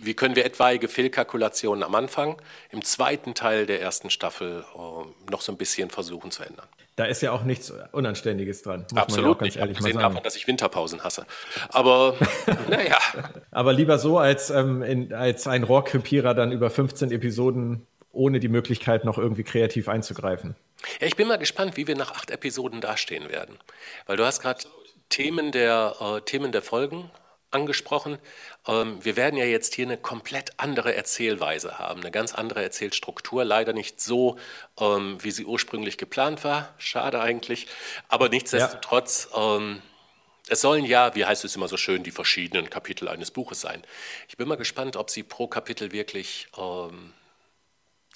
[0.00, 2.40] wie können wir etwaige Fehlkalkulationen am Anfang,
[2.70, 6.66] im zweiten Teil der ersten Staffel äh, noch so ein bisschen versuchen zu ändern.
[6.96, 8.86] Da ist ja auch nichts Unanständiges dran.
[8.94, 9.56] Absolut ja nicht.
[9.56, 11.26] Ehrlich Abgesehen davon, dass ich Winterpausen hasse.
[11.68, 12.14] Aber
[12.70, 12.96] naja.
[13.50, 17.86] Aber lieber so, als, ähm, in, als ein Rohrkrepierer dann über 15 Episoden
[18.16, 20.56] ohne die Möglichkeit, noch irgendwie kreativ einzugreifen.
[21.00, 23.58] Ja, ich bin mal gespannt, wie wir nach acht Episoden dastehen werden.
[24.06, 24.64] Weil du hast gerade
[25.08, 27.10] Themen der, äh, Themen der Folgen
[27.50, 28.18] angesprochen.
[28.66, 33.44] Ähm, wir werden ja jetzt hier eine komplett andere Erzählweise haben, eine ganz andere Erzählstruktur.
[33.44, 34.36] Leider nicht so,
[34.78, 36.74] ähm, wie sie ursprünglich geplant war.
[36.78, 37.66] Schade eigentlich.
[38.08, 39.56] Aber nichtsdestotrotz, ja.
[39.56, 39.82] ähm,
[40.48, 43.82] es sollen ja, wie heißt es immer so schön, die verschiedenen Kapitel eines Buches sein.
[44.28, 47.12] Ich bin mal gespannt, ob sie pro Kapitel wirklich ähm,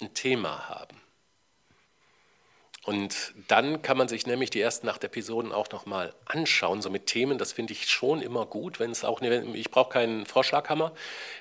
[0.01, 1.01] ein Thema haben.
[2.83, 7.05] Und dann kann man sich nämlich die ersten acht Episoden auch nochmal anschauen, so mit
[7.05, 7.37] Themen.
[7.37, 10.91] Das finde ich schon immer gut, wenn es auch, ich brauche keinen Vorschlaghammer,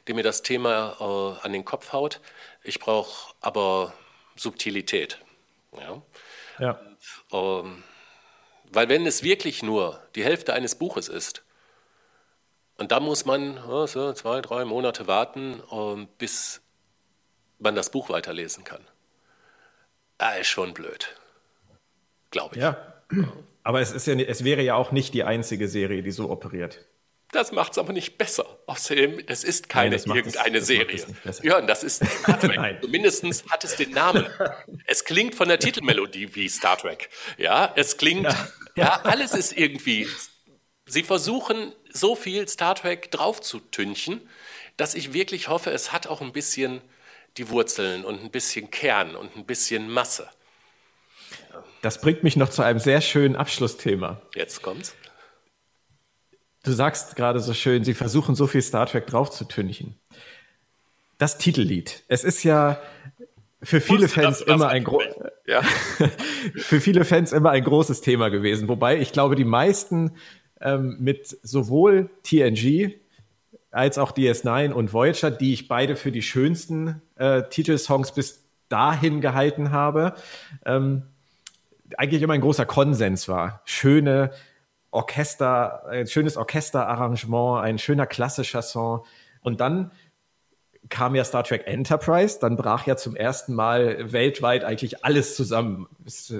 [0.06, 2.20] der mir das Thema äh, an den Kopf haut.
[2.62, 3.94] Ich brauche aber
[4.36, 5.18] Subtilität.
[5.78, 6.02] Ja.
[6.58, 6.80] ja.
[7.30, 7.84] Und, ähm,
[8.72, 11.42] weil wenn es wirklich nur die Hälfte eines Buches ist,
[12.76, 16.60] und da muss man oh, so zwei, drei Monate warten, äh, bis
[17.60, 18.84] man das Buch weiterlesen kann.
[20.18, 21.14] Ah, ist schon blöd.
[22.30, 22.62] Glaube ich.
[22.62, 22.76] Ja.
[23.62, 26.86] Aber es, ist ja, es wäre ja auch nicht die einzige Serie, die so operiert.
[27.32, 28.58] Das macht es aber nicht besser.
[28.66, 31.06] Außerdem, es ist keine Nein, irgendeine es, Serie.
[31.42, 32.88] Ja, das ist Star Trek.
[32.88, 34.26] Mindestens hat es den Namen.
[34.86, 37.10] Es klingt von der Titelmelodie wie Star Trek.
[37.38, 40.08] Ja, es klingt, ja, ja alles ist irgendwie.
[40.86, 44.20] Sie versuchen so viel Star Trek drauf zu tünchen,
[44.76, 46.80] dass ich wirklich hoffe, es hat auch ein bisschen
[47.36, 50.28] die Wurzeln und ein bisschen Kern und ein bisschen Masse.
[51.82, 54.20] Das bringt mich noch zu einem sehr schönen Abschlussthema.
[54.34, 54.94] Jetzt kommt's.
[56.62, 59.98] Du sagst gerade so schön, sie versuchen so viel Star Trek drauf zu tünchen.
[61.16, 62.02] Das Titellied.
[62.08, 62.80] Es ist ja
[63.62, 64.86] für viele Fans immer ein
[65.46, 65.62] ja?
[66.56, 68.68] für viele Fans immer ein großes Thema gewesen.
[68.68, 70.16] Wobei ich glaube, die meisten
[70.60, 72.94] ähm, mit sowohl TNG
[73.70, 79.20] als auch DS9 und Voyager, die ich beide für die schönsten äh, Titelsongs bis dahin
[79.20, 80.14] gehalten habe,
[80.64, 81.02] ähm,
[81.96, 83.62] eigentlich immer ein großer Konsens war.
[83.64, 84.30] Schöne
[84.90, 89.04] Orchester, ein schönes Orchesterarrangement, ein schöner klassischer Song.
[89.42, 89.92] Und dann
[90.88, 95.86] kam ja Star Trek Enterprise, dann brach ja zum ersten Mal weltweit eigentlich alles zusammen.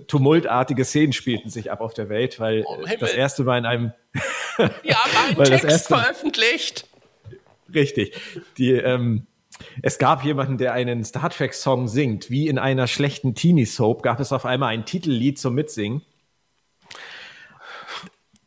[0.09, 3.93] Tumultartige Szenen spielten sich ab auf der Welt, weil oh, das erste Mal in einem.
[4.83, 6.89] Wir haben einen Text erste, veröffentlicht.
[7.75, 8.12] Richtig.
[8.59, 9.27] Die, ähm,
[9.83, 12.31] es gab jemanden, der einen Star Trek-Song singt.
[12.31, 16.03] Wie in einer schlechten Teenie-Soap gab es auf einmal ein Titellied zum Mitsingen.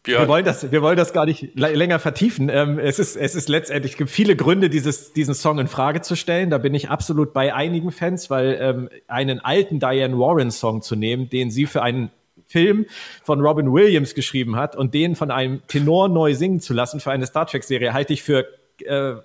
[0.05, 0.19] Ja.
[0.19, 2.49] Wir, wollen das, wir wollen das gar nicht länger vertiefen.
[2.49, 6.01] Ähm, es, ist, es ist letztendlich, es gibt viele Gründe, dieses, diesen Song in Frage
[6.01, 6.49] zu stellen.
[6.49, 11.29] Da bin ich absolut bei einigen Fans, weil ähm, einen alten Diane Warren-Song zu nehmen,
[11.29, 12.11] den sie für einen
[12.47, 12.85] Film
[13.23, 17.11] von Robin Williams geschrieben hat und den von einem Tenor neu singen zu lassen für
[17.11, 18.45] eine Star Trek-Serie, halte ich für
[18.81, 19.15] äh,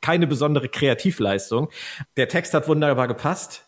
[0.00, 1.68] keine besondere Kreativleistung.
[2.16, 3.64] Der Text hat wunderbar gepasst.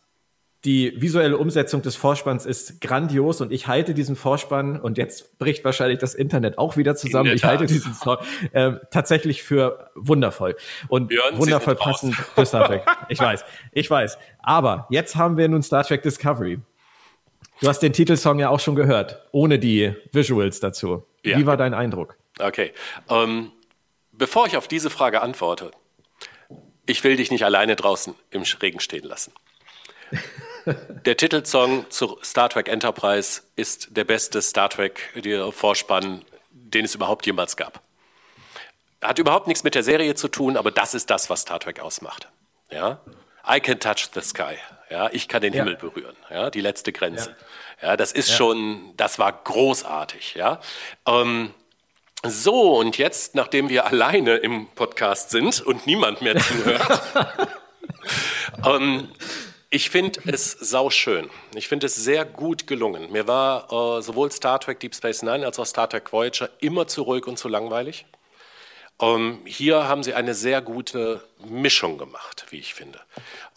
[0.65, 5.65] Die visuelle Umsetzung des Vorspanns ist grandios und ich halte diesen Vorspann und jetzt bricht
[5.65, 7.33] wahrscheinlich das Internet auch wieder zusammen.
[7.33, 8.17] Ich halte diesen Song
[8.53, 10.57] äh, tatsächlich für wundervoll
[10.89, 12.83] und Björn, wundervoll passend für Star Trek.
[13.09, 14.19] Ich weiß, ich weiß.
[14.41, 16.59] Aber jetzt haben wir nun Star Trek Discovery.
[17.61, 21.05] Du hast den Titelsong ja auch schon gehört, ohne die Visuals dazu.
[21.25, 21.39] Ja.
[21.39, 22.17] Wie war dein Eindruck?
[22.41, 22.73] Okay.
[23.07, 23.53] Um ähm,
[24.19, 25.71] Bevor ich auf diese Frage antworte,
[26.87, 29.33] ich will dich nicht alleine draußen im Regen stehen lassen.
[31.07, 35.15] Der Titelsong zu Star Trek Enterprise ist der beste Star Trek
[35.51, 37.81] Vorspann, den es überhaupt jemals gab.
[39.01, 41.81] Hat überhaupt nichts mit der Serie zu tun, aber das ist das, was Star Trek
[41.81, 42.29] ausmacht.
[42.71, 43.01] Ja?
[43.49, 44.57] I can touch the sky.
[44.91, 45.63] Ja, ich kann den ja.
[45.63, 46.17] Himmel berühren.
[46.29, 47.35] Ja, die letzte Grenze.
[47.81, 50.35] Ja, ja das ist schon, das war großartig.
[50.35, 50.61] Ja.
[51.07, 51.55] Ähm,
[52.27, 57.01] so, und jetzt, nachdem wir alleine im Podcast sind und niemand mehr zuhört,
[58.67, 59.09] ähm,
[59.71, 61.31] ich finde es sauschön.
[61.55, 63.13] Ich finde es sehr gut gelungen.
[63.13, 66.89] Mir war äh, sowohl Star Trek Deep Space Nine als auch Star Trek Voyager immer
[66.89, 68.05] zu ruhig und zu langweilig.
[69.01, 72.99] Ähm, hier haben sie eine sehr gute Mischung gemacht, wie ich finde.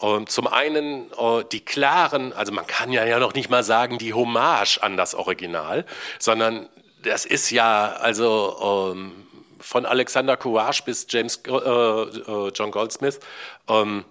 [0.00, 3.98] Ähm, zum einen äh, die klaren, also man kann ja, ja noch nicht mal sagen,
[3.98, 5.84] die Hommage an das Original,
[6.20, 6.68] sondern
[7.02, 9.26] das ist ja also ähm,
[9.60, 13.20] von Alexander Courage bis James äh, äh, John Goldsmith.
[13.68, 14.04] Ähm,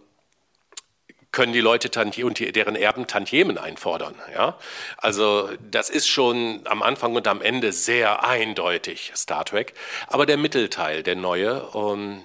[1.32, 1.90] können die Leute
[2.24, 4.16] und deren Erben Tantiemen einfordern.
[4.34, 4.58] Ja?
[4.98, 9.74] Also das ist schon am Anfang und am Ende sehr eindeutig Star Trek.
[10.08, 12.24] Aber der Mittelteil, der neue, um, ähm,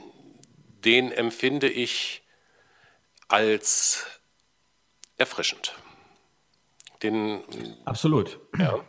[0.84, 2.22] den empfinde ich
[3.28, 4.06] als
[5.16, 5.74] erfrischend.
[7.02, 7.42] Den,
[7.84, 8.38] Absolut.
[8.56, 8.80] Ja.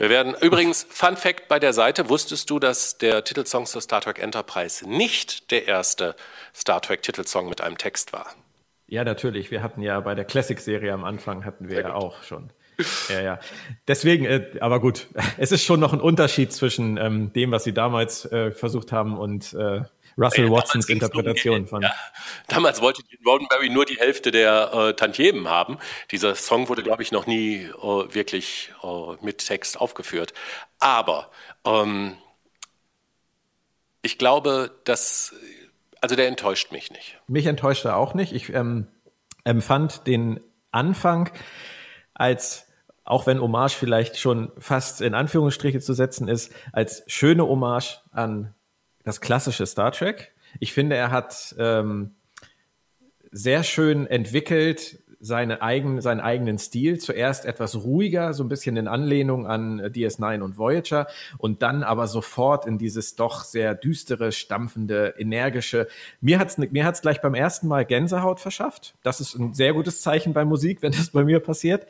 [0.00, 4.00] Wir werden übrigens, Fun Fact bei der Seite, wusstest du, dass der Titelsong zur Star
[4.00, 6.14] Trek Enterprise nicht der erste
[6.54, 8.28] Star Trek Titelsong mit einem Text war?
[8.86, 9.50] Ja, natürlich.
[9.50, 12.50] Wir hatten ja bei der Classic-Serie am Anfang hatten wir ja auch schon.
[13.08, 13.40] Ja, ja.
[13.88, 17.72] Deswegen, äh, aber gut, es ist schon noch ein Unterschied zwischen ähm, dem, was sie
[17.72, 19.80] damals äh, versucht haben und äh,
[20.18, 21.82] Russell ja, Watsons Interpretation von.
[21.82, 21.94] Ja.
[22.48, 25.78] Damals wollte Gene Roddenberry nur die Hälfte der äh, Tantiemen haben.
[26.10, 30.34] Dieser Song wurde, glaube ich, noch nie äh, wirklich äh, mit Text aufgeführt.
[30.80, 31.30] Aber
[31.64, 32.16] ähm,
[34.02, 35.34] ich glaube, dass
[36.00, 37.18] also der enttäuscht mich nicht.
[37.26, 38.32] Mich enttäuscht er auch nicht.
[38.32, 38.86] Ich ähm,
[39.44, 40.40] empfand den
[40.70, 41.30] Anfang
[42.14, 42.66] als
[43.04, 48.54] auch wenn Hommage vielleicht schon fast in Anführungsstriche zu setzen ist, als schöne Hommage an
[49.08, 50.32] das klassische Star Trek.
[50.60, 52.14] Ich finde, er hat ähm,
[53.30, 56.98] sehr schön entwickelt, seine eigen, seinen eigenen Stil.
[56.98, 62.06] Zuerst etwas ruhiger, so ein bisschen in Anlehnung an DS9 und Voyager und dann aber
[62.06, 65.88] sofort in dieses doch sehr düstere, stampfende, energische.
[66.20, 68.94] Mir hat's, mir hat's gleich beim ersten Mal Gänsehaut verschafft.
[69.02, 71.86] Das ist ein sehr gutes Zeichen bei Musik, wenn das bei mir passiert.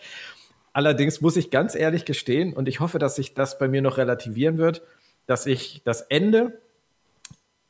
[0.72, 3.98] Allerdings muss ich ganz ehrlich gestehen, und ich hoffe, dass sich das bei mir noch
[3.98, 4.82] relativieren wird,
[5.26, 6.60] dass ich das Ende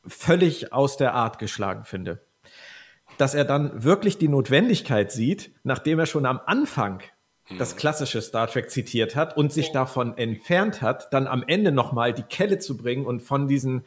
[0.09, 2.21] völlig aus der Art geschlagen finde
[3.19, 7.03] dass er dann wirklich die Notwendigkeit sieht, nachdem er schon am Anfang
[7.57, 12.13] das klassische Star Trek zitiert hat und sich davon entfernt hat, dann am Ende nochmal
[12.13, 13.87] die Kelle zu bringen und von diesen,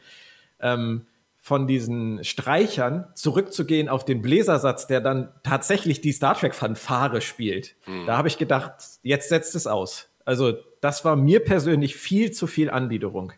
[0.58, 1.06] ähm,
[1.40, 7.76] von diesen Streichern zurückzugehen auf den Bläsersatz, der dann tatsächlich die Star Trek-Fanfare spielt.
[7.86, 8.06] Mhm.
[8.06, 10.08] Da habe ich gedacht, jetzt setzt es aus.
[10.24, 13.32] Also das war mir persönlich viel zu viel Anbiederung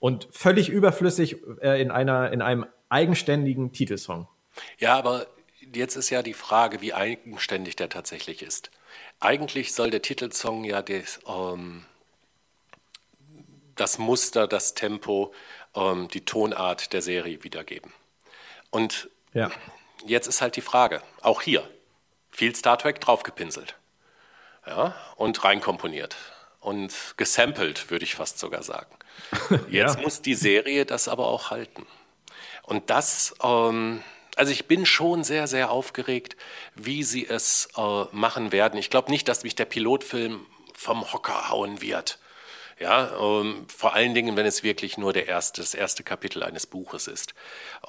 [0.00, 4.26] und völlig überflüssig äh, in einer in einem eigenständigen Titelsong.
[4.78, 5.26] Ja, aber
[5.72, 8.70] jetzt ist ja die Frage, wie eigenständig der tatsächlich ist.
[9.20, 11.84] Eigentlich soll der Titelsong ja des, ähm,
[13.76, 15.32] das Muster, das Tempo,
[15.76, 17.92] ähm, die Tonart der Serie wiedergeben.
[18.70, 19.50] Und ja.
[20.04, 21.68] jetzt ist halt die Frage, auch hier,
[22.30, 23.76] viel Star Trek draufgepinselt
[24.66, 26.16] ja, und reinkomponiert
[26.60, 28.94] und gesampelt, würde ich fast sogar sagen.
[29.70, 30.02] Jetzt ja.
[30.02, 31.86] muss die Serie das aber auch halten.
[32.62, 34.02] Und das ähm,
[34.36, 36.34] also ich bin schon sehr, sehr aufgeregt,
[36.74, 38.78] wie sie es äh, machen werden.
[38.78, 42.18] Ich glaube nicht, dass mich der Pilotfilm vom Hocker hauen wird.
[42.78, 46.66] Ja, ähm, vor allen Dingen, wenn es wirklich nur der erste, das erste Kapitel eines
[46.66, 47.34] Buches ist.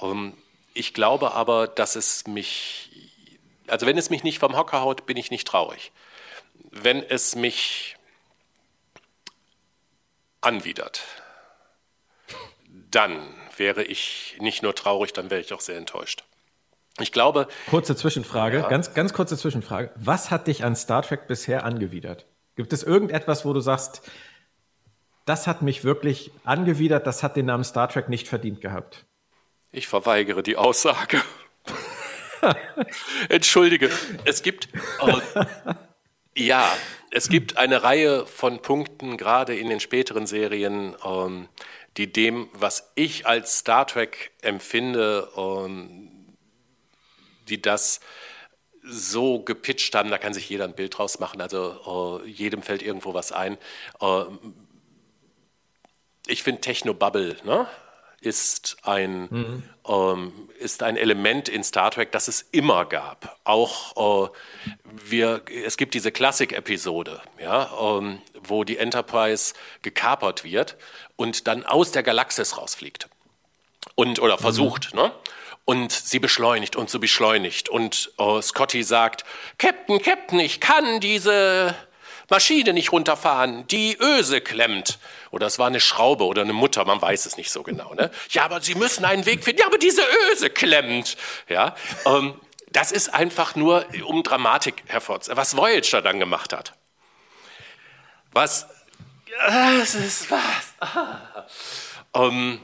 [0.01, 0.33] Ähm,
[0.73, 2.89] ich glaube aber, dass es mich,
[3.67, 5.93] also wenn es mich nicht vom Hocker haut, bin ich nicht traurig.
[6.69, 7.95] Wenn es mich
[10.41, 11.03] anwidert,
[12.89, 13.17] dann
[13.57, 16.23] wäre ich nicht nur traurig, dann wäre ich auch sehr enttäuscht.
[16.99, 17.47] Ich glaube.
[17.69, 18.67] Kurze Zwischenfrage, ja.
[18.67, 19.91] ganz, ganz kurze Zwischenfrage.
[19.95, 22.25] Was hat dich an Star Trek bisher angewidert?
[22.55, 24.01] Gibt es irgendetwas, wo du sagst,
[25.25, 29.05] das hat mich wirklich angewidert, das hat den Namen Star Trek nicht verdient gehabt?
[29.71, 31.21] Ich verweigere die Aussage.
[33.29, 33.89] Entschuldige,
[34.25, 34.67] es gibt.
[34.99, 35.45] Äh,
[36.35, 36.69] ja,
[37.11, 41.49] es gibt eine Reihe von Punkten, gerade in den späteren Serien, ähm,
[41.97, 46.37] die dem, was ich als Star Trek empfinde, ähm,
[47.49, 47.99] die das
[48.83, 52.81] so gepitcht haben, da kann sich jeder ein Bild draus machen, also uh, jedem fällt
[52.81, 53.57] irgendwo was ein.
[54.01, 54.25] Uh,
[56.25, 57.67] ich finde Techno-Bubble, ne?
[58.21, 59.63] Ist ein, mhm.
[59.87, 63.37] ähm, ist ein Element in Star Trek, das es immer gab.
[63.43, 64.29] Auch äh,
[65.05, 70.77] wir, es gibt diese Klassik-Episode, ja, ähm, wo die Enterprise gekapert wird
[71.15, 73.09] und dann aus der Galaxis rausfliegt.
[73.95, 74.41] Und, oder mhm.
[74.41, 75.01] versucht, mhm.
[75.01, 75.11] ne?
[75.63, 77.69] Und sie beschleunigt und so beschleunigt.
[77.69, 79.25] Und äh, Scotty sagt,
[79.59, 81.75] Captain, Captain, ich kann diese
[82.31, 84.97] Maschine nicht runterfahren, die Öse klemmt.
[85.29, 87.93] Oder es war eine Schraube oder eine Mutter, man weiß es nicht so genau.
[87.93, 88.09] Ne?
[88.29, 89.59] Ja, aber Sie müssen einen Weg finden.
[89.59, 90.01] Ja, aber diese
[90.31, 91.17] Öse klemmt.
[91.47, 91.75] Ja,
[92.05, 92.33] ähm,
[92.71, 95.37] das ist einfach nur, um Dramatik hervorzuheben.
[95.37, 96.73] Was Voyager dann gemacht hat.
[98.31, 98.65] Was,
[99.45, 100.39] das ist was.
[100.79, 101.45] Ah.
[102.13, 102.61] Ähm,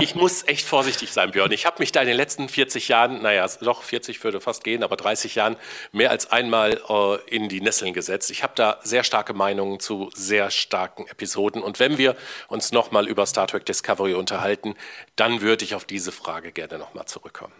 [0.00, 1.50] ich muss echt vorsichtig sein, Björn.
[1.52, 4.82] Ich habe mich da in den letzten 40 Jahren, naja, doch 40 würde fast gehen,
[4.82, 5.56] aber 30 Jahren
[5.90, 8.30] mehr als einmal äh, in die Nesseln gesetzt.
[8.30, 11.62] Ich habe da sehr starke Meinungen zu sehr starken Episoden.
[11.62, 12.16] Und wenn wir
[12.48, 14.74] uns nochmal über Star Trek Discovery unterhalten,
[15.16, 17.54] dann würde ich auf diese Frage gerne nochmal zurückkommen.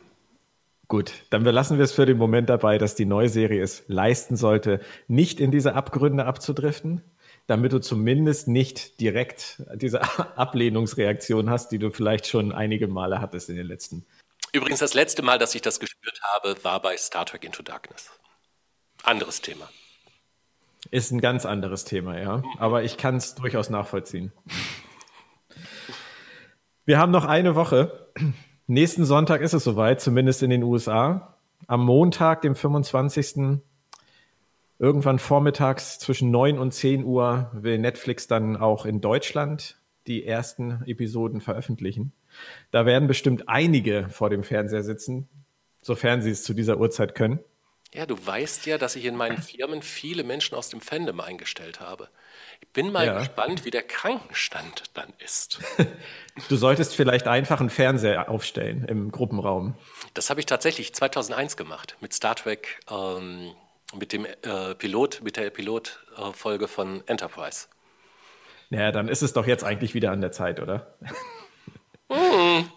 [0.88, 4.36] Gut, dann belassen wir es für den Moment dabei, dass die neue Serie es leisten
[4.36, 7.02] sollte, nicht in diese Abgründe abzudriften,
[7.46, 10.00] damit du zumindest nicht direkt diese
[10.36, 14.06] Ablehnungsreaktion hast, die du vielleicht schon einige Male hattest in den letzten.
[14.52, 18.10] Übrigens, das letzte Mal, dass ich das gespürt habe, war bei Star Trek Into Darkness.
[19.02, 19.68] Anderes Thema.
[20.90, 22.42] Ist ein ganz anderes Thema, ja.
[22.58, 24.32] Aber ich kann es durchaus nachvollziehen.
[26.84, 28.10] Wir haben noch eine Woche.
[28.66, 31.38] Nächsten Sonntag ist es soweit, zumindest in den USA.
[31.66, 33.60] Am Montag, dem 25.
[34.82, 39.76] Irgendwann vormittags zwischen 9 und 10 Uhr will Netflix dann auch in Deutschland
[40.08, 42.12] die ersten Episoden veröffentlichen.
[42.72, 45.28] Da werden bestimmt einige vor dem Fernseher sitzen,
[45.82, 47.38] sofern sie es zu dieser Uhrzeit können.
[47.94, 51.78] Ja, du weißt ja, dass ich in meinen Firmen viele Menschen aus dem Fandom eingestellt
[51.78, 52.08] habe.
[52.60, 53.18] Ich bin mal ja.
[53.20, 55.60] gespannt, wie der Krankenstand dann ist.
[56.48, 59.74] Du solltest vielleicht einfach einen Fernseher aufstellen im Gruppenraum.
[60.14, 63.52] Das habe ich tatsächlich 2001 gemacht mit Star Trek ähm,
[63.94, 67.66] mit dem äh, Pilot, mit der Pilotfolge äh, von Enterprise.
[68.70, 70.96] Naja, dann ist es doch jetzt eigentlich wieder an der Zeit, oder?
[72.10, 72.70] Hm.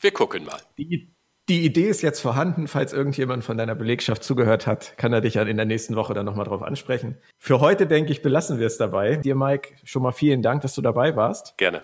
[0.00, 0.60] Wir gucken mal.
[0.78, 1.12] Die,
[1.48, 2.66] die Idee ist jetzt vorhanden.
[2.66, 6.12] Falls irgendjemand von deiner Belegschaft zugehört hat, kann er dich ja in der nächsten Woche
[6.12, 7.18] dann nochmal drauf ansprechen.
[7.38, 9.16] Für heute, denke ich, belassen wir es dabei.
[9.16, 11.56] Dir, Mike, schon mal vielen Dank, dass du dabei warst.
[11.56, 11.82] Gerne.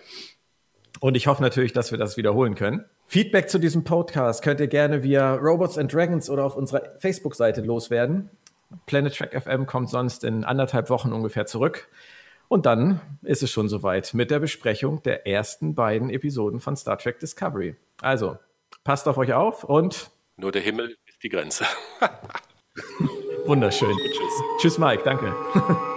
[1.01, 2.85] Und ich hoffe natürlich, dass wir das wiederholen können.
[3.13, 7.61] Feedback zu diesem Podcast könnt ihr gerne via Robots and Dragons oder auf unserer Facebook-Seite
[7.61, 8.31] loswerden.
[8.87, 11.91] Planet Track FM kommt sonst in anderthalb Wochen ungefähr zurück.
[12.49, 16.97] Und dann ist es schon soweit mit der Besprechung der ersten beiden Episoden von Star
[16.97, 17.77] Trek Discovery.
[18.01, 18.39] Also,
[18.83, 20.11] passt auf euch auf und.
[20.39, 21.67] Nur der Himmel ist die Grenze.
[23.45, 23.95] Wunderschön.
[23.95, 24.43] Tschüss.
[24.59, 25.03] Tschüss, Mike.
[25.05, 25.37] Danke.